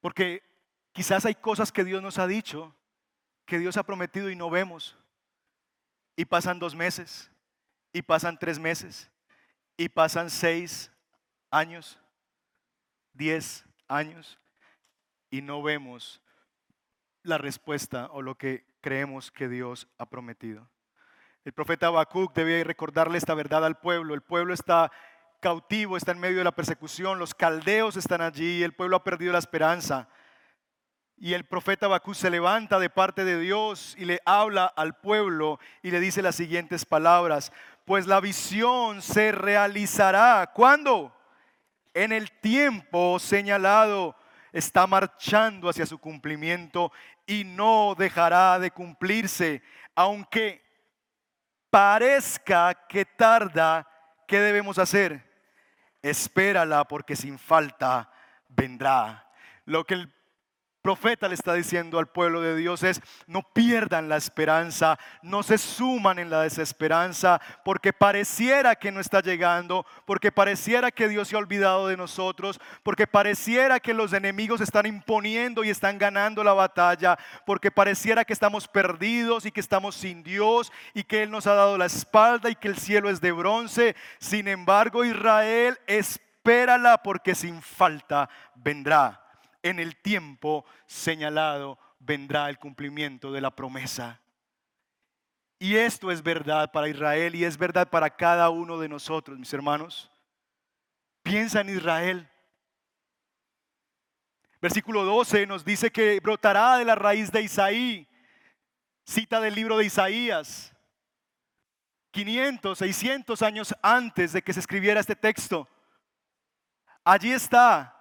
[0.00, 0.42] Porque
[0.92, 2.74] quizás hay cosas que Dios nos ha dicho,
[3.46, 4.96] que Dios ha prometido y no vemos.
[6.16, 7.30] Y pasan dos meses,
[7.92, 9.10] y pasan tres meses,
[9.76, 10.92] y pasan seis
[11.50, 11.98] años,
[13.12, 14.38] diez años,
[15.30, 16.20] y no vemos
[17.24, 20.68] la respuesta o lo que creemos que Dios ha prometido.
[21.44, 24.14] El profeta Habacuc debía recordarle esta verdad al pueblo.
[24.14, 24.92] El pueblo está
[25.40, 29.32] cautivo, está en medio de la persecución, los caldeos están allí, el pueblo ha perdido
[29.32, 30.08] la esperanza.
[31.16, 35.58] Y el profeta Habacuc se levanta de parte de Dios y le habla al pueblo
[35.82, 37.52] y le dice las siguientes palabras,
[37.84, 40.50] pues la visión se realizará.
[40.54, 41.14] ¿Cuándo?
[41.92, 44.16] En el tiempo señalado
[44.54, 46.90] está marchando hacia su cumplimiento
[47.26, 49.62] y no dejará de cumplirse,
[49.94, 50.62] aunque
[51.70, 53.88] parezca que tarda,
[54.26, 55.24] ¿qué debemos hacer?
[56.02, 58.10] Espérala porque sin falta
[58.48, 59.28] vendrá.
[59.64, 60.14] Lo que el
[60.84, 65.56] profeta le está diciendo al pueblo de Dios es, no pierdan la esperanza, no se
[65.56, 71.36] suman en la desesperanza, porque pareciera que no está llegando, porque pareciera que Dios se
[71.36, 76.52] ha olvidado de nosotros, porque pareciera que los enemigos están imponiendo y están ganando la
[76.52, 81.46] batalla, porque pareciera que estamos perdidos y que estamos sin Dios y que Él nos
[81.46, 83.96] ha dado la espalda y que el cielo es de bronce.
[84.18, 89.23] Sin embargo, Israel, espérala porque sin falta vendrá
[89.64, 94.20] en el tiempo señalado vendrá el cumplimiento de la promesa.
[95.58, 99.52] Y esto es verdad para Israel y es verdad para cada uno de nosotros, mis
[99.54, 100.10] hermanos.
[101.22, 102.30] Piensa en Israel.
[104.60, 108.06] Versículo 12 nos dice que brotará de la raíz de Isaí,
[109.06, 110.74] cita del libro de Isaías,
[112.10, 115.66] 500, 600 años antes de que se escribiera este texto.
[117.02, 117.93] Allí está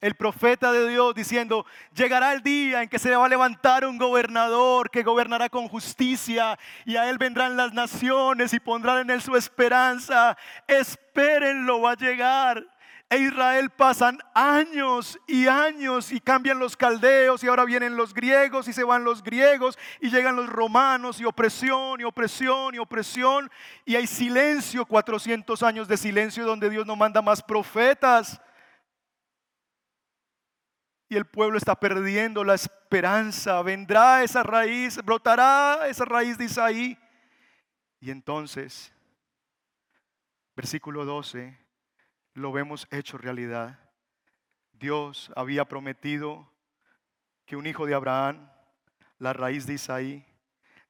[0.00, 3.98] el profeta de Dios diciendo, llegará el día en que se va a levantar un
[3.98, 9.22] gobernador que gobernará con justicia y a él vendrán las naciones y pondrán en él
[9.22, 10.36] su esperanza.
[10.66, 12.64] Espérenlo, va a llegar.
[13.10, 18.68] E Israel pasan años y años y cambian los caldeos y ahora vienen los griegos
[18.68, 23.50] y se van los griegos y llegan los romanos y opresión y opresión y opresión
[23.86, 28.38] y hay silencio, 400 años de silencio donde Dios no manda más profetas
[31.08, 33.62] y el pueblo está perdiendo la esperanza.
[33.62, 36.98] Vendrá esa raíz, brotará esa raíz de Isaí.
[38.00, 38.92] Y entonces,
[40.54, 41.58] versículo 12,
[42.34, 43.78] lo vemos hecho realidad.
[44.72, 46.52] Dios había prometido
[47.46, 48.50] que un hijo de Abraham,
[49.18, 50.26] la raíz de Isaí,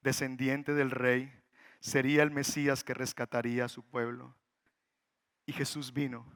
[0.02, 1.32] descendiente del rey,
[1.78, 4.34] sería el Mesías que rescataría a su pueblo.
[5.46, 6.26] Y Jesús vino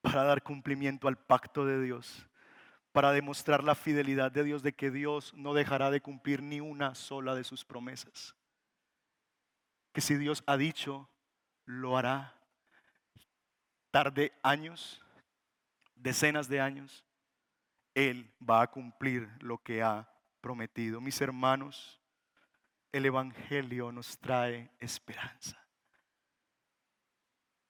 [0.00, 2.28] para dar cumplimiento al pacto de Dios
[2.94, 6.94] para demostrar la fidelidad de Dios, de que Dios no dejará de cumplir ni una
[6.94, 8.36] sola de sus promesas.
[9.92, 11.10] Que si Dios ha dicho,
[11.64, 12.32] lo hará.
[13.90, 15.04] Tarde años,
[15.96, 17.04] decenas de años,
[17.94, 20.08] Él va a cumplir lo que ha
[20.40, 21.00] prometido.
[21.00, 22.00] Mis hermanos,
[22.92, 25.60] el Evangelio nos trae esperanza.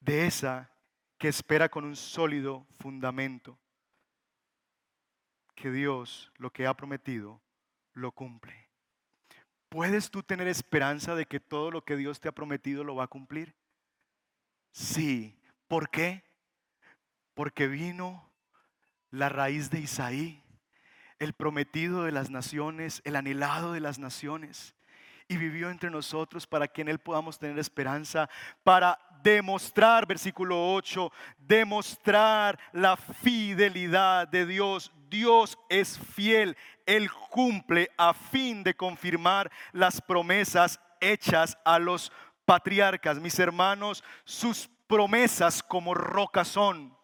[0.01, 0.71] De esa
[1.17, 3.59] que espera con un sólido fundamento
[5.55, 7.40] que Dios lo que ha prometido
[7.93, 8.69] lo cumple.
[9.69, 13.05] ¿Puedes tú tener esperanza de que todo lo que Dios te ha prometido lo va
[13.05, 13.55] a cumplir?
[14.71, 15.40] Sí.
[15.69, 16.25] ¿Por qué?
[17.35, 18.31] Porque vino
[19.11, 20.43] la raíz de Isaí,
[21.19, 24.75] el prometido de las naciones, el anhelado de las naciones,
[25.29, 28.29] y vivió entre nosotros para que en Él podamos tener esperanza,
[28.63, 34.93] para demostrar, versículo 8, demostrar la fidelidad de Dios.
[35.09, 42.13] Dios es fiel, Él cumple a fin de confirmar las promesas hechas a los
[42.45, 43.19] patriarcas.
[43.19, 46.97] Mis hermanos, sus promesas como roca son,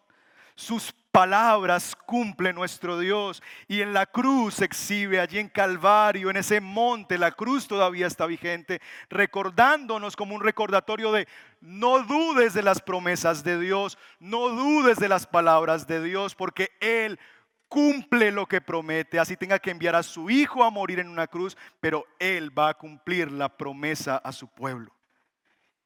[0.55, 3.43] sus palabras cumple nuestro Dios.
[3.67, 8.25] Y en la cruz exhibe, allí en Calvario, en ese monte, la cruz todavía está
[8.25, 11.27] vigente, recordándonos como un recordatorio de
[11.59, 16.71] no dudes de las promesas de Dios, no dudes de las palabras de Dios, porque
[16.79, 17.19] Él
[17.67, 21.27] cumple lo que promete, así tenga que enviar a su hijo a morir en una
[21.27, 24.93] cruz, pero Él va a cumplir la promesa a su pueblo.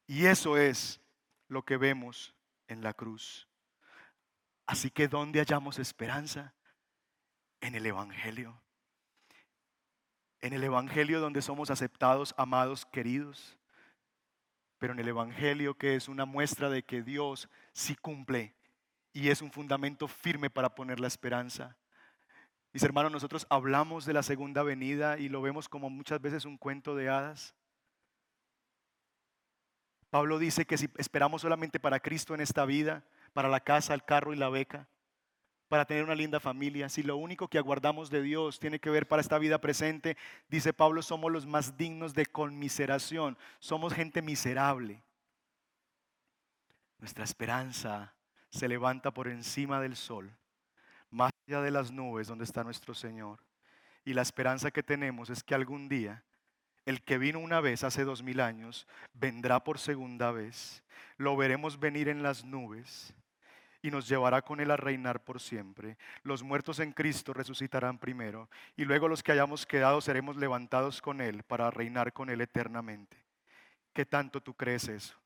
[0.06, 1.00] Y eso es
[1.48, 2.34] lo que vemos
[2.68, 3.45] en la cruz.
[4.66, 6.54] Así que ¿dónde hallamos esperanza?
[7.60, 8.60] En el Evangelio.
[10.40, 13.56] En el Evangelio donde somos aceptados, amados, queridos.
[14.78, 18.54] Pero en el Evangelio que es una muestra de que Dios sí cumple
[19.12, 21.76] y es un fundamento firme para poner la esperanza.
[22.72, 26.58] Mis hermanos, nosotros hablamos de la segunda venida y lo vemos como muchas veces un
[26.58, 27.54] cuento de hadas.
[30.10, 33.04] Pablo dice que si esperamos solamente para Cristo en esta vida,
[33.36, 34.88] para la casa, el carro y la beca,
[35.68, 36.88] para tener una linda familia.
[36.88, 40.16] Si lo único que aguardamos de Dios tiene que ver para esta vida presente,
[40.48, 43.36] dice Pablo, somos los más dignos de conmiseración.
[43.58, 45.02] Somos gente miserable.
[46.98, 48.14] Nuestra esperanza
[48.48, 50.34] se levanta por encima del sol,
[51.10, 53.40] más allá de las nubes donde está nuestro Señor.
[54.06, 56.24] Y la esperanza que tenemos es que algún día
[56.86, 60.82] el que vino una vez hace dos mil años vendrá por segunda vez.
[61.18, 63.14] Lo veremos venir en las nubes
[63.86, 65.96] y nos llevará con él a reinar por siempre.
[66.24, 71.20] Los muertos en Cristo resucitarán primero y luego los que hayamos quedado seremos levantados con
[71.20, 73.16] él para reinar con él eternamente.
[73.92, 75.16] ¿Qué tanto tú crees eso?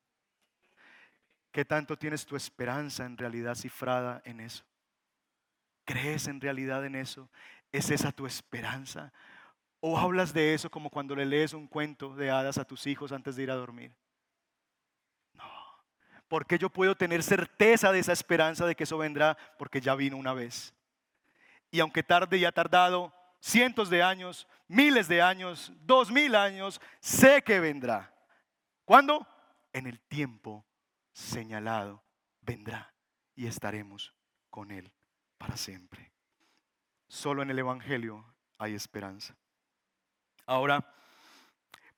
[1.50, 4.62] ¿Qué tanto tienes tu esperanza en realidad cifrada en eso?
[5.86, 7.30] ¿Crees en realidad en eso?
[7.72, 9.10] ¿Es esa tu esperanza?
[9.80, 13.10] ¿O hablas de eso como cuando le lees un cuento de hadas a tus hijos
[13.10, 13.90] antes de ir a dormir?
[16.30, 19.36] Porque yo puedo tener certeza de esa esperanza de que eso vendrá?
[19.58, 20.72] Porque ya vino una vez.
[21.72, 26.80] Y aunque tarde y ha tardado cientos de años, miles de años, dos mil años,
[27.00, 28.14] sé que vendrá.
[28.84, 29.26] ¿Cuándo?
[29.72, 30.64] En el tiempo
[31.12, 32.04] señalado
[32.42, 32.94] vendrá
[33.34, 34.14] y estaremos
[34.50, 34.92] con Él
[35.36, 36.12] para siempre.
[37.08, 38.24] Solo en el Evangelio
[38.56, 39.36] hay esperanza.
[40.46, 40.94] Ahora,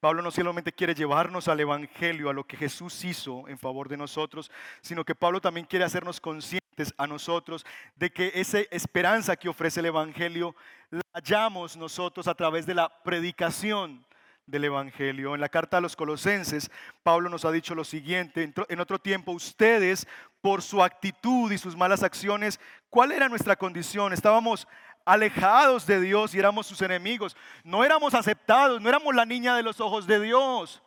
[0.02, 3.96] Pablo no solamente quiere llevarnos al Evangelio, a lo que Jesús hizo en favor de
[3.96, 4.50] nosotros,
[4.80, 9.78] sino que Pablo también quiere hacernos conscientes a nosotros de que esa esperanza que ofrece
[9.78, 10.56] el Evangelio
[10.90, 14.04] la hallamos nosotros a través de la predicación
[14.44, 15.36] del Evangelio.
[15.36, 16.68] En la carta a los colosenses,
[17.04, 20.08] Pablo nos ha dicho lo siguiente, en otro tiempo ustedes,
[20.40, 22.58] por su actitud y sus malas acciones,
[22.90, 24.12] ¿cuál era nuestra condición?
[24.12, 24.66] Estábamos
[25.04, 27.36] alejados de Dios y éramos sus enemigos.
[27.64, 30.82] No éramos aceptados, no éramos la niña de los ojos de Dios.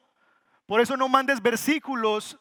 [0.66, 2.38] Por eso no mandes versículos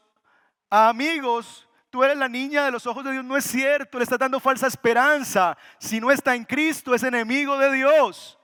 [0.70, 1.68] a amigos.
[1.90, 3.24] Tú eres la niña de los ojos de Dios.
[3.24, 5.56] No es cierto, le estás dando falsa esperanza.
[5.78, 8.38] Si no está en Cristo, es enemigo de Dios.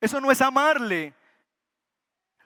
[0.00, 1.14] Eso no es amarle.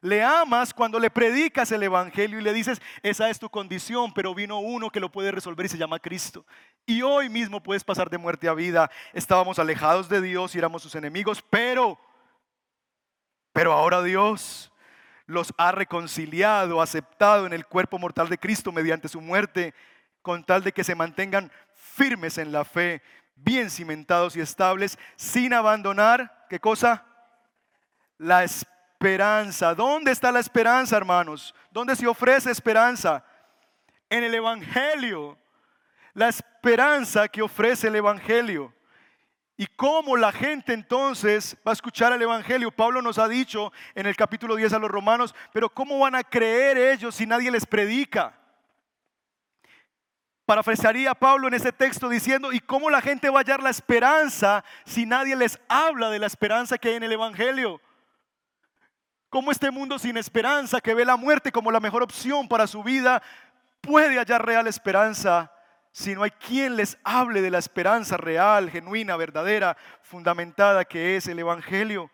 [0.06, 4.36] Le amas cuando le predicas el Evangelio y le dices, esa es tu condición, pero
[4.36, 6.46] vino uno que lo puede resolver y se llama Cristo.
[6.86, 8.88] Y hoy mismo puedes pasar de muerte a vida.
[9.12, 11.98] Estábamos alejados de Dios y éramos sus enemigos, pero,
[13.52, 14.70] pero ahora Dios
[15.26, 19.74] los ha reconciliado, aceptado en el cuerpo mortal de Cristo mediante su muerte,
[20.22, 23.02] con tal de que se mantengan firmes en la fe,
[23.34, 27.04] bien cimentados y estables, sin abandonar, ¿qué cosa?
[28.18, 28.75] la esperanza.
[29.76, 31.54] ¿Dónde está la esperanza, hermanos?
[31.70, 33.24] ¿Dónde se ofrece esperanza?
[34.08, 35.38] En el Evangelio.
[36.14, 38.72] La esperanza que ofrece el Evangelio.
[39.58, 42.70] ¿Y cómo la gente entonces va a escuchar el Evangelio?
[42.70, 46.22] Pablo nos ha dicho en el capítulo 10 a los romanos, pero ¿cómo van a
[46.22, 48.34] creer ellos si nadie les predica?
[50.44, 54.62] Parafrasearía Pablo en ese texto diciendo, ¿y cómo la gente va a hallar la esperanza
[54.84, 57.80] si nadie les habla de la esperanza que hay en el Evangelio?
[59.36, 62.82] ¿Cómo este mundo sin esperanza, que ve la muerte como la mejor opción para su
[62.82, 63.22] vida,
[63.82, 65.52] puede hallar real esperanza
[65.92, 71.26] si no hay quien les hable de la esperanza real, genuina, verdadera, fundamentada que es
[71.26, 72.10] el Evangelio?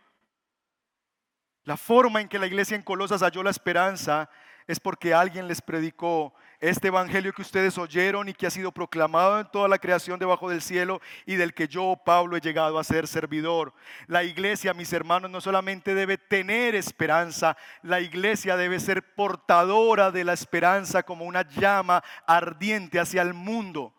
[1.62, 4.28] La forma en que la iglesia en Colosas halló la esperanza
[4.66, 9.40] es porque alguien les predicó este evangelio que ustedes oyeron y que ha sido proclamado
[9.40, 12.84] en toda la creación debajo del cielo y del que yo, Pablo, he llegado a
[12.84, 13.74] ser servidor.
[14.06, 20.22] La iglesia, mis hermanos, no solamente debe tener esperanza, la iglesia debe ser portadora de
[20.22, 23.92] la esperanza como una llama ardiente hacia el mundo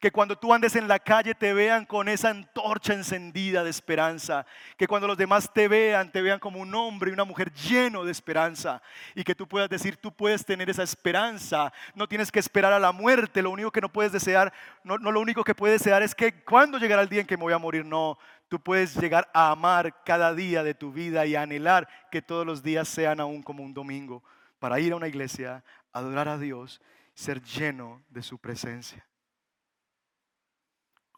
[0.00, 4.46] que cuando tú andes en la calle te vean con esa antorcha encendida de esperanza,
[4.76, 8.04] que cuando los demás te vean, te vean como un hombre y una mujer lleno
[8.04, 8.82] de esperanza,
[9.14, 12.78] y que tú puedas decir, tú puedes tener esa esperanza, no tienes que esperar a
[12.78, 14.52] la muerte, lo único que no puedes desear,
[14.84, 17.44] no, lo único que puedes desear es que cuando llegará el día en que me
[17.44, 18.18] voy a morir, no,
[18.48, 22.62] tú puedes llegar a amar cada día de tu vida y anhelar que todos los
[22.62, 24.22] días sean aún como un domingo,
[24.58, 26.80] para ir a una iglesia, adorar a Dios,
[27.14, 29.06] ser lleno de su presencia.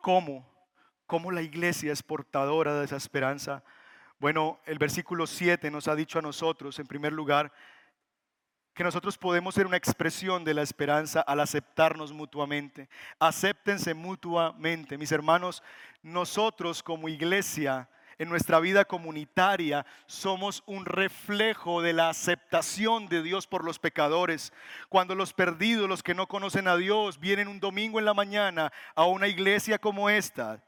[0.09, 0.51] ¿Cómo?
[1.07, 3.63] ¿Cómo la iglesia es portadora de esa esperanza?
[4.19, 7.53] Bueno, el versículo 7 nos ha dicho a nosotros, en primer lugar,
[8.73, 12.89] que nosotros podemos ser una expresión de la esperanza al aceptarnos mutuamente.
[13.19, 14.97] Acéptense mutuamente.
[14.97, 15.63] Mis hermanos,
[16.03, 17.87] nosotros como iglesia
[18.19, 24.53] en nuestra vida comunitaria somos un reflejo de la aceptación de Dios por los pecadores.
[24.89, 28.73] Cuando los perdidos, los que no conocen a Dios, vienen un domingo en la mañana
[28.95, 30.63] a una iglesia como esta,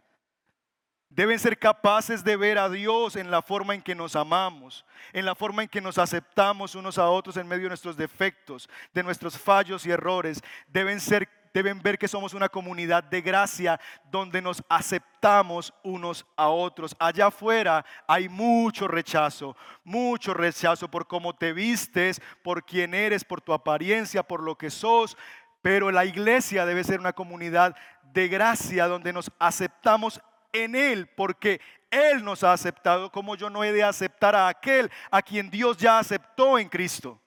[1.10, 5.24] deben ser capaces de ver a Dios en la forma en que nos amamos, en
[5.24, 9.02] la forma en que nos aceptamos unos a otros en medio de nuestros defectos, de
[9.02, 10.40] nuestros fallos y errores.
[10.68, 13.80] Deben ser deben ver que somos una comunidad de gracia
[14.10, 16.94] donde nos aceptamos unos a otros.
[16.98, 23.40] Allá afuera hay mucho rechazo, mucho rechazo por cómo te vistes, por quién eres, por
[23.40, 25.16] tu apariencia, por lo que sos.
[25.62, 30.20] Pero la iglesia debe ser una comunidad de gracia donde nos aceptamos
[30.52, 34.90] en Él, porque Él nos ha aceptado como yo no he de aceptar a aquel
[35.10, 37.20] a quien Dios ya aceptó en Cristo.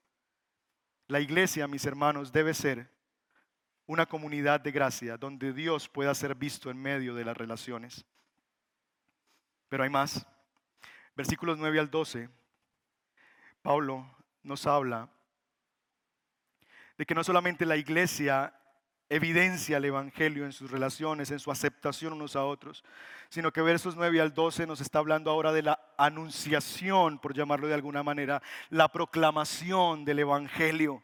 [1.07, 2.92] La iglesia, mis hermanos, debe ser
[3.85, 8.05] una comunidad de gracia donde Dios pueda ser visto en medio de las relaciones.
[9.69, 10.25] Pero hay más.
[11.15, 12.29] Versículos 9 al 12,
[13.61, 14.05] Pablo
[14.41, 15.09] nos habla
[16.97, 18.53] de que no solamente la iglesia
[19.09, 22.83] evidencia el Evangelio en sus relaciones, en su aceptación unos a otros,
[23.29, 27.67] sino que versos 9 al 12 nos está hablando ahora de la anunciación, por llamarlo
[27.67, 31.03] de alguna manera, la proclamación del Evangelio.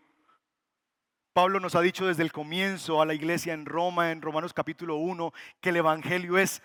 [1.33, 4.95] Pablo nos ha dicho desde el comienzo a la iglesia en Roma, en Romanos capítulo
[4.95, 6.61] 1, que el Evangelio es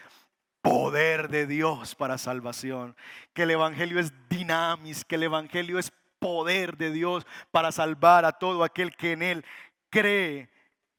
[0.63, 2.97] poder de Dios para salvación,
[3.35, 8.33] que el Evangelio es dinamis, que el Evangelio es poder de Dios para salvar a
[8.33, 9.45] todo aquel que en él
[9.91, 10.49] cree.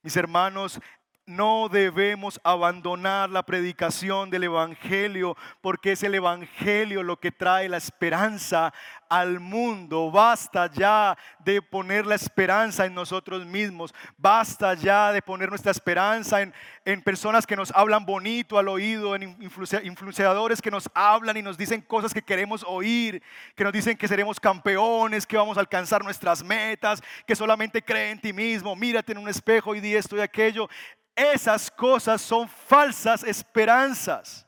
[0.04, 0.80] Mis hermanos,
[1.26, 7.78] no debemos abandonar la predicación del Evangelio porque es el Evangelio lo que trae la
[7.78, 8.72] esperanza
[9.10, 10.12] al mundo.
[10.12, 13.94] Basta ya de poner la esperanza en nosotros mismos.
[14.18, 16.54] Basta ya de poner nuestra esperanza en,
[16.86, 21.58] en personas que nos hablan bonito al oído, en influenciadores que nos hablan y nos
[21.58, 23.22] dicen cosas que queremos oír,
[23.56, 28.12] que nos dicen que seremos campeones, que vamos a alcanzar nuestras metas, que solamente cree
[28.12, 28.76] en ti mismo.
[28.76, 30.70] Mírate en un espejo y di esto y aquello.
[31.16, 34.46] Esas cosas son falsas esperanzas.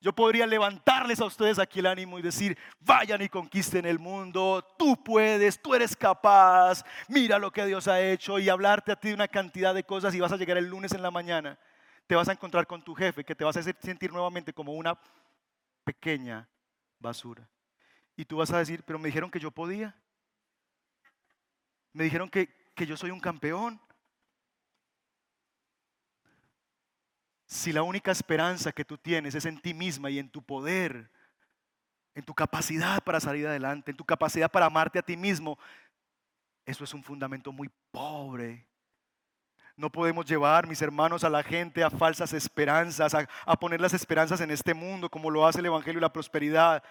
[0.00, 4.66] Yo podría levantarles a ustedes aquí el ánimo y decir, vayan y conquisten el mundo,
[4.76, 9.08] tú puedes, tú eres capaz, mira lo que Dios ha hecho y hablarte a ti
[9.08, 11.56] de una cantidad de cosas y vas a llegar el lunes en la mañana,
[12.08, 14.98] te vas a encontrar con tu jefe que te vas a sentir nuevamente como una
[15.84, 16.48] pequeña
[16.98, 17.48] basura.
[18.16, 19.94] Y tú vas a decir, pero me dijeron que yo podía,
[21.92, 23.80] me dijeron que, que yo soy un campeón,
[27.52, 31.10] Si la única esperanza que tú tienes es en ti misma y en tu poder,
[32.14, 35.58] en tu capacidad para salir adelante, en tu capacidad para amarte a ti mismo,
[36.64, 38.66] eso es un fundamento muy pobre.
[39.76, 44.40] No podemos llevar, mis hermanos, a la gente a falsas esperanzas, a, poner las esperanzas
[44.40, 46.82] en este mundo, como lo hace el Evangelio y la prosperidad.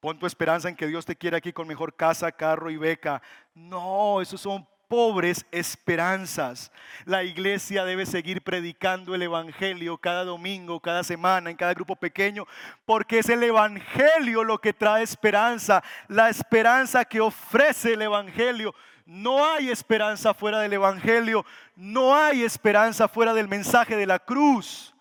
[0.00, 3.20] Pon tu esperanza en que Dios te quiere aquí con mejor casa, carro y beca.
[3.52, 6.72] No, esos son pobres esperanzas.
[7.04, 12.46] La iglesia debe seguir predicando el Evangelio cada domingo, cada semana, en cada grupo pequeño,
[12.84, 18.74] porque es el Evangelio lo que trae esperanza, la esperanza que ofrece el Evangelio.
[19.04, 21.44] No hay esperanza fuera del Evangelio,
[21.76, 24.94] no hay esperanza fuera del mensaje de la cruz.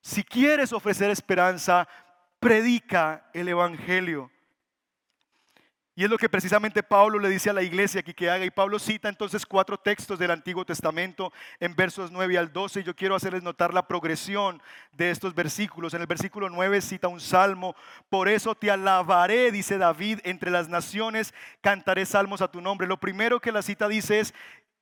[0.00, 1.88] Si quieres ofrecer esperanza,
[2.38, 4.30] predica el Evangelio.
[5.98, 8.44] Y es lo que precisamente Pablo le dice a la iglesia aquí que haga.
[8.44, 12.80] Y Pablo cita entonces cuatro textos del Antiguo Testamento en versos 9 al 12.
[12.80, 14.60] Y yo quiero hacerles notar la progresión
[14.92, 15.94] de estos versículos.
[15.94, 17.74] En el versículo 9 cita un salmo.
[18.10, 21.32] Por eso te alabaré, dice David, entre las naciones
[21.62, 22.86] cantaré salmos a tu nombre.
[22.86, 24.34] Lo primero que la cita dice es,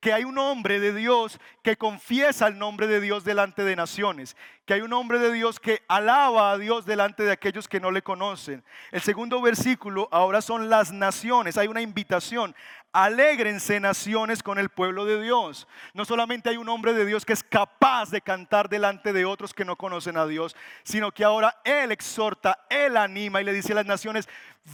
[0.04, 4.36] que hay un hombre de Dios que confiesa el nombre de Dios delante de naciones,
[4.66, 7.90] que hay un hombre de Dios que alaba a Dios delante de aquellos que no
[7.90, 8.62] le conocen.
[8.92, 12.54] El segundo versículo ahora son las naciones, hay una invitación.
[12.94, 15.66] Alégrense naciones con el pueblo de Dios.
[15.94, 19.52] No solamente hay un hombre de Dios que es capaz de cantar delante de otros
[19.52, 23.72] que no conocen a Dios, sino que ahora Él exhorta, Él anima y le dice
[23.72, 24.28] a las naciones,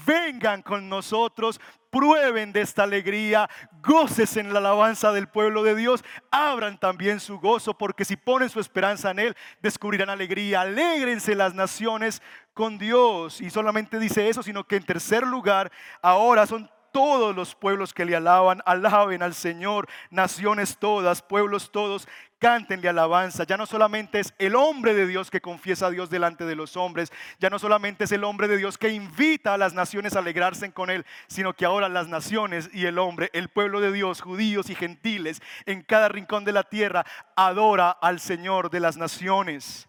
[0.05, 3.49] vengan con nosotros, prueben de esta alegría,
[3.83, 8.51] goces en la alabanza del pueblo de Dios, abran también su gozo, porque si ponen
[8.51, 12.21] su esperanza en Él, descubrirán alegría, alégrense las naciones
[12.53, 13.41] con Dios.
[13.41, 18.05] Y solamente dice eso, sino que en tercer lugar, ahora son todos los pueblos que
[18.05, 22.09] le alaban, alaben al Señor, naciones todas, pueblos todos,
[22.41, 23.45] cántenle alabanza.
[23.45, 26.77] Ya no solamente es el hombre de Dios que confiesa a Dios delante de los
[26.77, 30.19] hombres, ya no solamente es el hombre de Dios que invita a las naciones a
[30.19, 34.21] alegrarse con él, sino que ahora las naciones y el hombre, el pueblo de Dios,
[34.21, 37.05] judíos y gentiles, en cada rincón de la tierra,
[37.37, 39.89] adora al Señor de las naciones.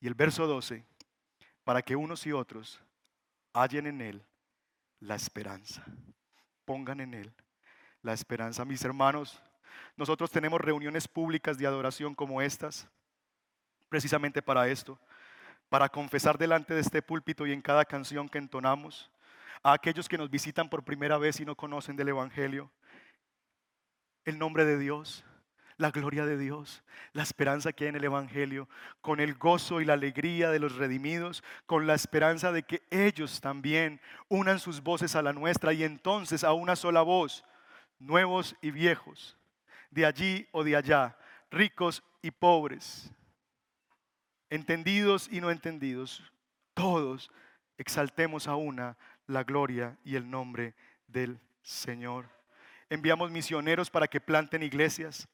[0.00, 0.84] Y el verso 12,
[1.62, 2.82] para que unos y otros
[3.52, 4.26] hallen en él
[5.00, 5.84] la esperanza,
[6.64, 7.34] pongan en él
[8.02, 8.64] la esperanza.
[8.64, 9.42] Mis hermanos,
[9.96, 12.88] nosotros tenemos reuniones públicas de adoración como estas,
[13.88, 14.98] precisamente para esto,
[15.68, 19.10] para confesar delante de este púlpito y en cada canción que entonamos
[19.62, 22.70] a aquellos que nos visitan por primera vez y no conocen del Evangelio,
[24.24, 25.24] el nombre de Dios,
[25.76, 28.68] la gloria de Dios, la esperanza que hay en el Evangelio,
[29.00, 33.40] con el gozo y la alegría de los redimidos, con la esperanza de que ellos
[33.40, 37.44] también unan sus voces a la nuestra y entonces a una sola voz,
[37.98, 39.36] nuevos y viejos,
[39.90, 41.16] de allí o de allá,
[41.50, 43.10] ricos y pobres,
[44.50, 46.22] entendidos y no entendidos,
[46.74, 47.30] todos
[47.78, 48.96] exaltemos a una
[49.26, 50.74] la gloria y el nombre
[51.08, 52.28] del Señor.
[52.90, 55.28] Enviamos misioneros para que planten iglesias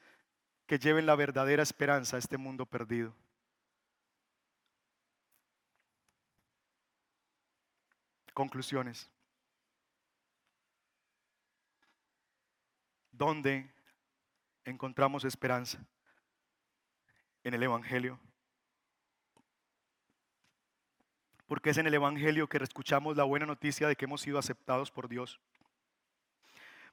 [0.70, 3.12] que lleven la verdadera esperanza a este mundo perdido.
[8.32, 9.10] Conclusiones.
[13.10, 13.68] ¿Dónde
[14.64, 15.84] encontramos esperanza
[17.42, 18.20] en el Evangelio.
[21.48, 24.92] Porque es en el Evangelio que escuchamos la buena noticia de que hemos sido aceptados
[24.92, 25.40] por Dios.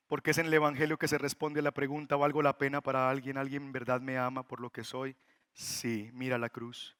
[0.07, 3.09] Porque es en el Evangelio que se responde a la pregunta, ¿valgo la pena para
[3.09, 3.37] alguien?
[3.37, 5.15] ¿Alguien en verdad me ama por lo que soy?
[5.53, 6.95] Sí, mira la cruz.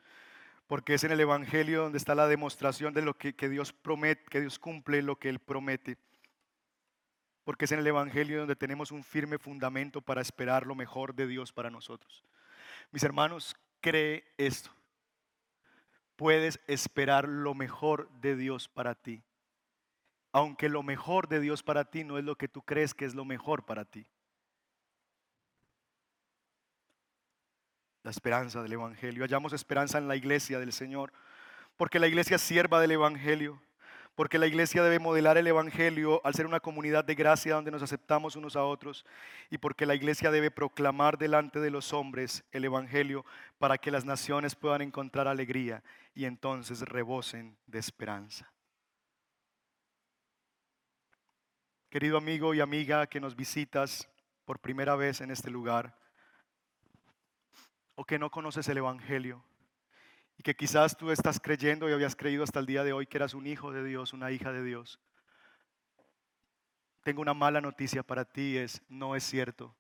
[0.67, 4.25] Porque es en el Evangelio donde está la demostración de lo que, que Dios promete,
[4.29, 5.97] que Dios cumple lo que Él promete
[7.47, 11.27] porque es en el Evangelio donde tenemos un firme fundamento para esperar lo mejor de
[11.27, 12.25] Dios para nosotros.
[12.91, 14.69] Mis hermanos, cree esto.
[16.17, 19.23] Puedes esperar lo mejor de Dios para ti,
[20.37, 23.15] aunque lo mejor de Dios para ti no es lo que tú crees que es
[23.15, 24.05] lo mejor para ti.
[28.03, 29.23] La esperanza del Evangelio.
[29.23, 31.11] Hallamos esperanza en la iglesia del Señor,
[31.75, 33.59] porque la iglesia sierva del Evangelio
[34.15, 37.83] porque la iglesia debe modelar el Evangelio al ser una comunidad de gracia donde nos
[37.83, 39.05] aceptamos unos a otros
[39.51, 43.25] y porque la iglesia debe proclamar delante de los hombres el Evangelio
[43.59, 45.83] para que las naciones puedan encontrar alegría
[46.15, 48.51] y entonces rebosen de esperanza.
[51.89, 54.09] Querido amigo y amiga que nos visitas
[54.43, 55.97] por primera vez en este lugar
[57.95, 59.43] o que no conoces el Evangelio,
[60.37, 63.17] y que quizás tú estás creyendo y habías creído hasta el día de hoy que
[63.17, 64.99] eras un hijo de Dios, una hija de Dios.
[67.03, 69.73] Tengo una mala noticia para ti, es no es cierto.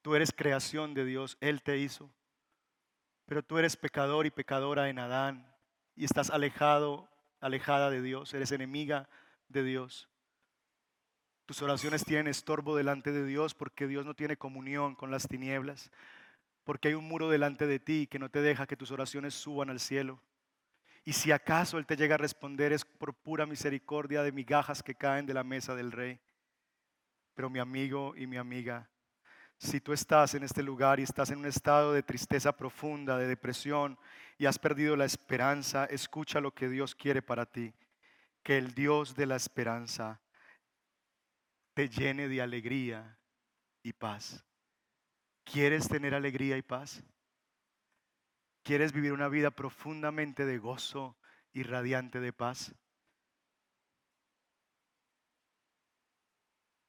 [0.00, 2.08] Tú eres creación de Dios, Él te hizo.
[3.26, 5.52] Pero tú eres pecador y pecadora en Adán
[5.94, 7.08] y estás alejado,
[7.40, 9.08] alejada de Dios, eres enemiga
[9.48, 10.11] de Dios.
[11.46, 15.90] Tus oraciones tienen estorbo delante de Dios porque Dios no tiene comunión con las tinieblas
[16.64, 19.70] porque hay un muro delante de ti que no te deja que tus oraciones suban
[19.70, 20.20] al cielo.
[21.04, 24.94] Y si acaso Él te llega a responder es por pura misericordia de migajas que
[24.94, 26.20] caen de la mesa del rey.
[27.34, 28.88] Pero mi amigo y mi amiga,
[29.58, 33.26] si tú estás en este lugar y estás en un estado de tristeza profunda, de
[33.26, 33.98] depresión
[34.38, 37.74] y has perdido la esperanza, escucha lo que Dios quiere para ti.
[38.42, 40.20] Que el Dios de la esperanza
[41.74, 43.18] te llene de alegría
[43.82, 44.44] y paz.
[45.44, 47.02] ¿Quieres tener alegría y paz?
[48.62, 51.16] ¿Quieres vivir una vida profundamente de gozo
[51.52, 52.74] y radiante de paz?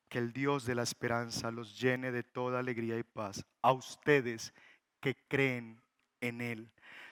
[0.10, 4.54] Que el Dios de la esperanza los llene de toda alegría y paz a ustedes
[5.00, 5.82] que creen
[6.22, 6.72] en Él.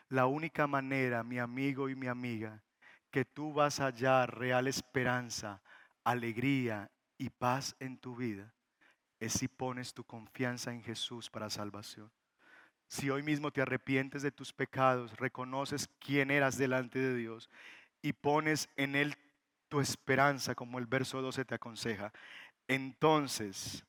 [0.09, 2.63] La única manera, mi amigo y mi amiga,
[3.09, 5.61] que tú vas a hallar real esperanza,
[6.03, 6.91] alegría
[7.22, 8.51] y paz en tu vida
[9.19, 12.11] es si pones tu confianza en Jesús para salvación.
[12.88, 17.47] Si hoy mismo te arrepientes de tus pecados, reconoces quién eras delante de Dios
[18.01, 19.15] y pones en Él
[19.69, 22.11] tu esperanza, como el verso 12 te aconseja,
[22.67, 23.86] entonces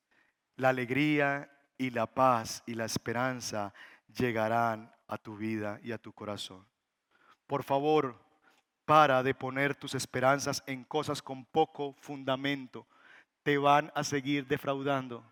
[0.56, 3.72] la alegría y la paz y la esperanza
[4.14, 6.66] llegarán a tu vida y a tu corazón.
[7.46, 8.22] Por favor,
[8.84, 12.86] para de poner tus esperanzas en cosas con poco fundamento
[13.42, 15.24] te van a seguir defraudando.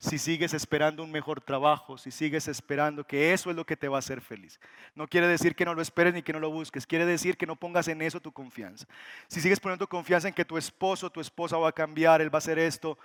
[0.00, 3.88] Si sigues esperando un mejor trabajo, si sigues esperando que eso es lo que te
[3.88, 4.60] va a hacer feliz.
[4.94, 7.46] No quiere decir que no lo esperes ni que no lo busques, quiere decir que
[7.46, 8.86] no pongas en eso tu confianza.
[9.26, 12.32] Si sigues poniendo tu confianza en que tu esposo, tu esposa va a cambiar, él
[12.32, 12.96] va a hacer esto,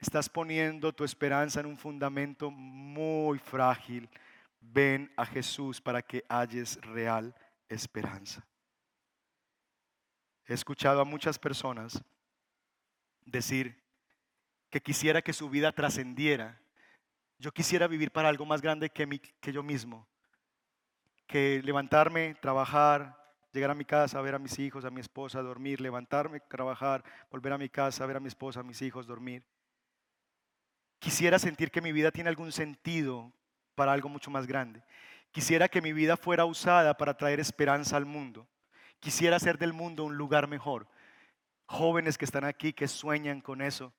[0.00, 4.10] estás poniendo tu esperanza en un fundamento muy frágil.
[4.60, 7.32] Ven a Jesús para que halles real
[7.68, 8.44] esperanza.
[10.48, 12.02] He escuchado a muchas personas
[13.24, 13.82] decir
[14.70, 16.58] que quisiera que su vida trascendiera.
[17.38, 20.08] Yo quisiera vivir para algo más grande que, que yo mismo.
[21.26, 25.80] Que levantarme, trabajar, llegar a mi casa, ver a mis hijos, a mi esposa, dormir,
[25.80, 29.44] levantarme, trabajar, volver a mi casa, ver a mi esposa, a mis hijos, dormir.
[30.98, 33.32] Quisiera sentir que mi vida tiene algún sentido
[33.74, 34.82] para algo mucho más grande.
[35.32, 38.48] Quisiera que mi vida fuera usada para traer esperanza al mundo.
[39.00, 40.88] Quisiera hacer del mundo un lugar mejor
[41.72, 43.92] jóvenes que están aquí que sueñan con eso.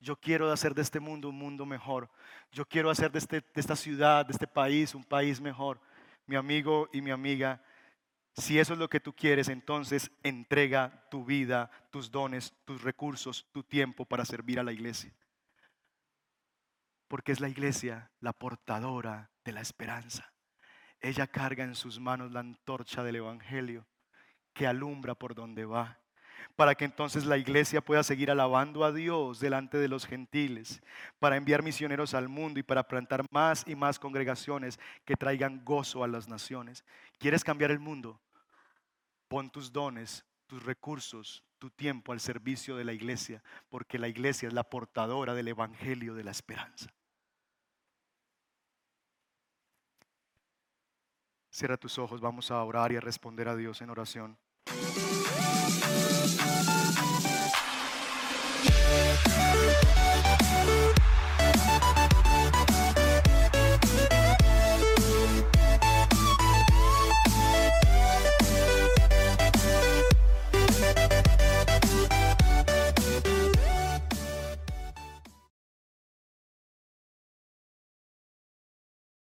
[0.00, 2.08] Yo quiero hacer de este mundo un mundo mejor.
[2.52, 5.80] Yo quiero hacer de, este, de esta ciudad, de este país, un país mejor.
[6.26, 7.62] Mi amigo y mi amiga,
[8.34, 13.46] si eso es lo que tú quieres, entonces entrega tu vida, tus dones, tus recursos,
[13.52, 15.12] tu tiempo para servir a la iglesia.
[17.08, 20.32] Porque es la iglesia la portadora de la esperanza.
[21.00, 23.86] Ella carga en sus manos la antorcha del Evangelio
[24.52, 25.98] que alumbra por donde va
[26.56, 30.82] para que entonces la iglesia pueda seguir alabando a Dios delante de los gentiles,
[31.18, 36.04] para enviar misioneros al mundo y para plantar más y más congregaciones que traigan gozo
[36.04, 36.84] a las naciones.
[37.18, 38.20] ¿Quieres cambiar el mundo?
[39.28, 44.48] Pon tus dones, tus recursos, tu tiempo al servicio de la iglesia, porque la iglesia
[44.48, 46.90] es la portadora del Evangelio de la esperanza.
[51.50, 54.36] Cierra tus ojos, vamos a orar y a responder a Dios en oración.
[55.96, 56.45] Thank you.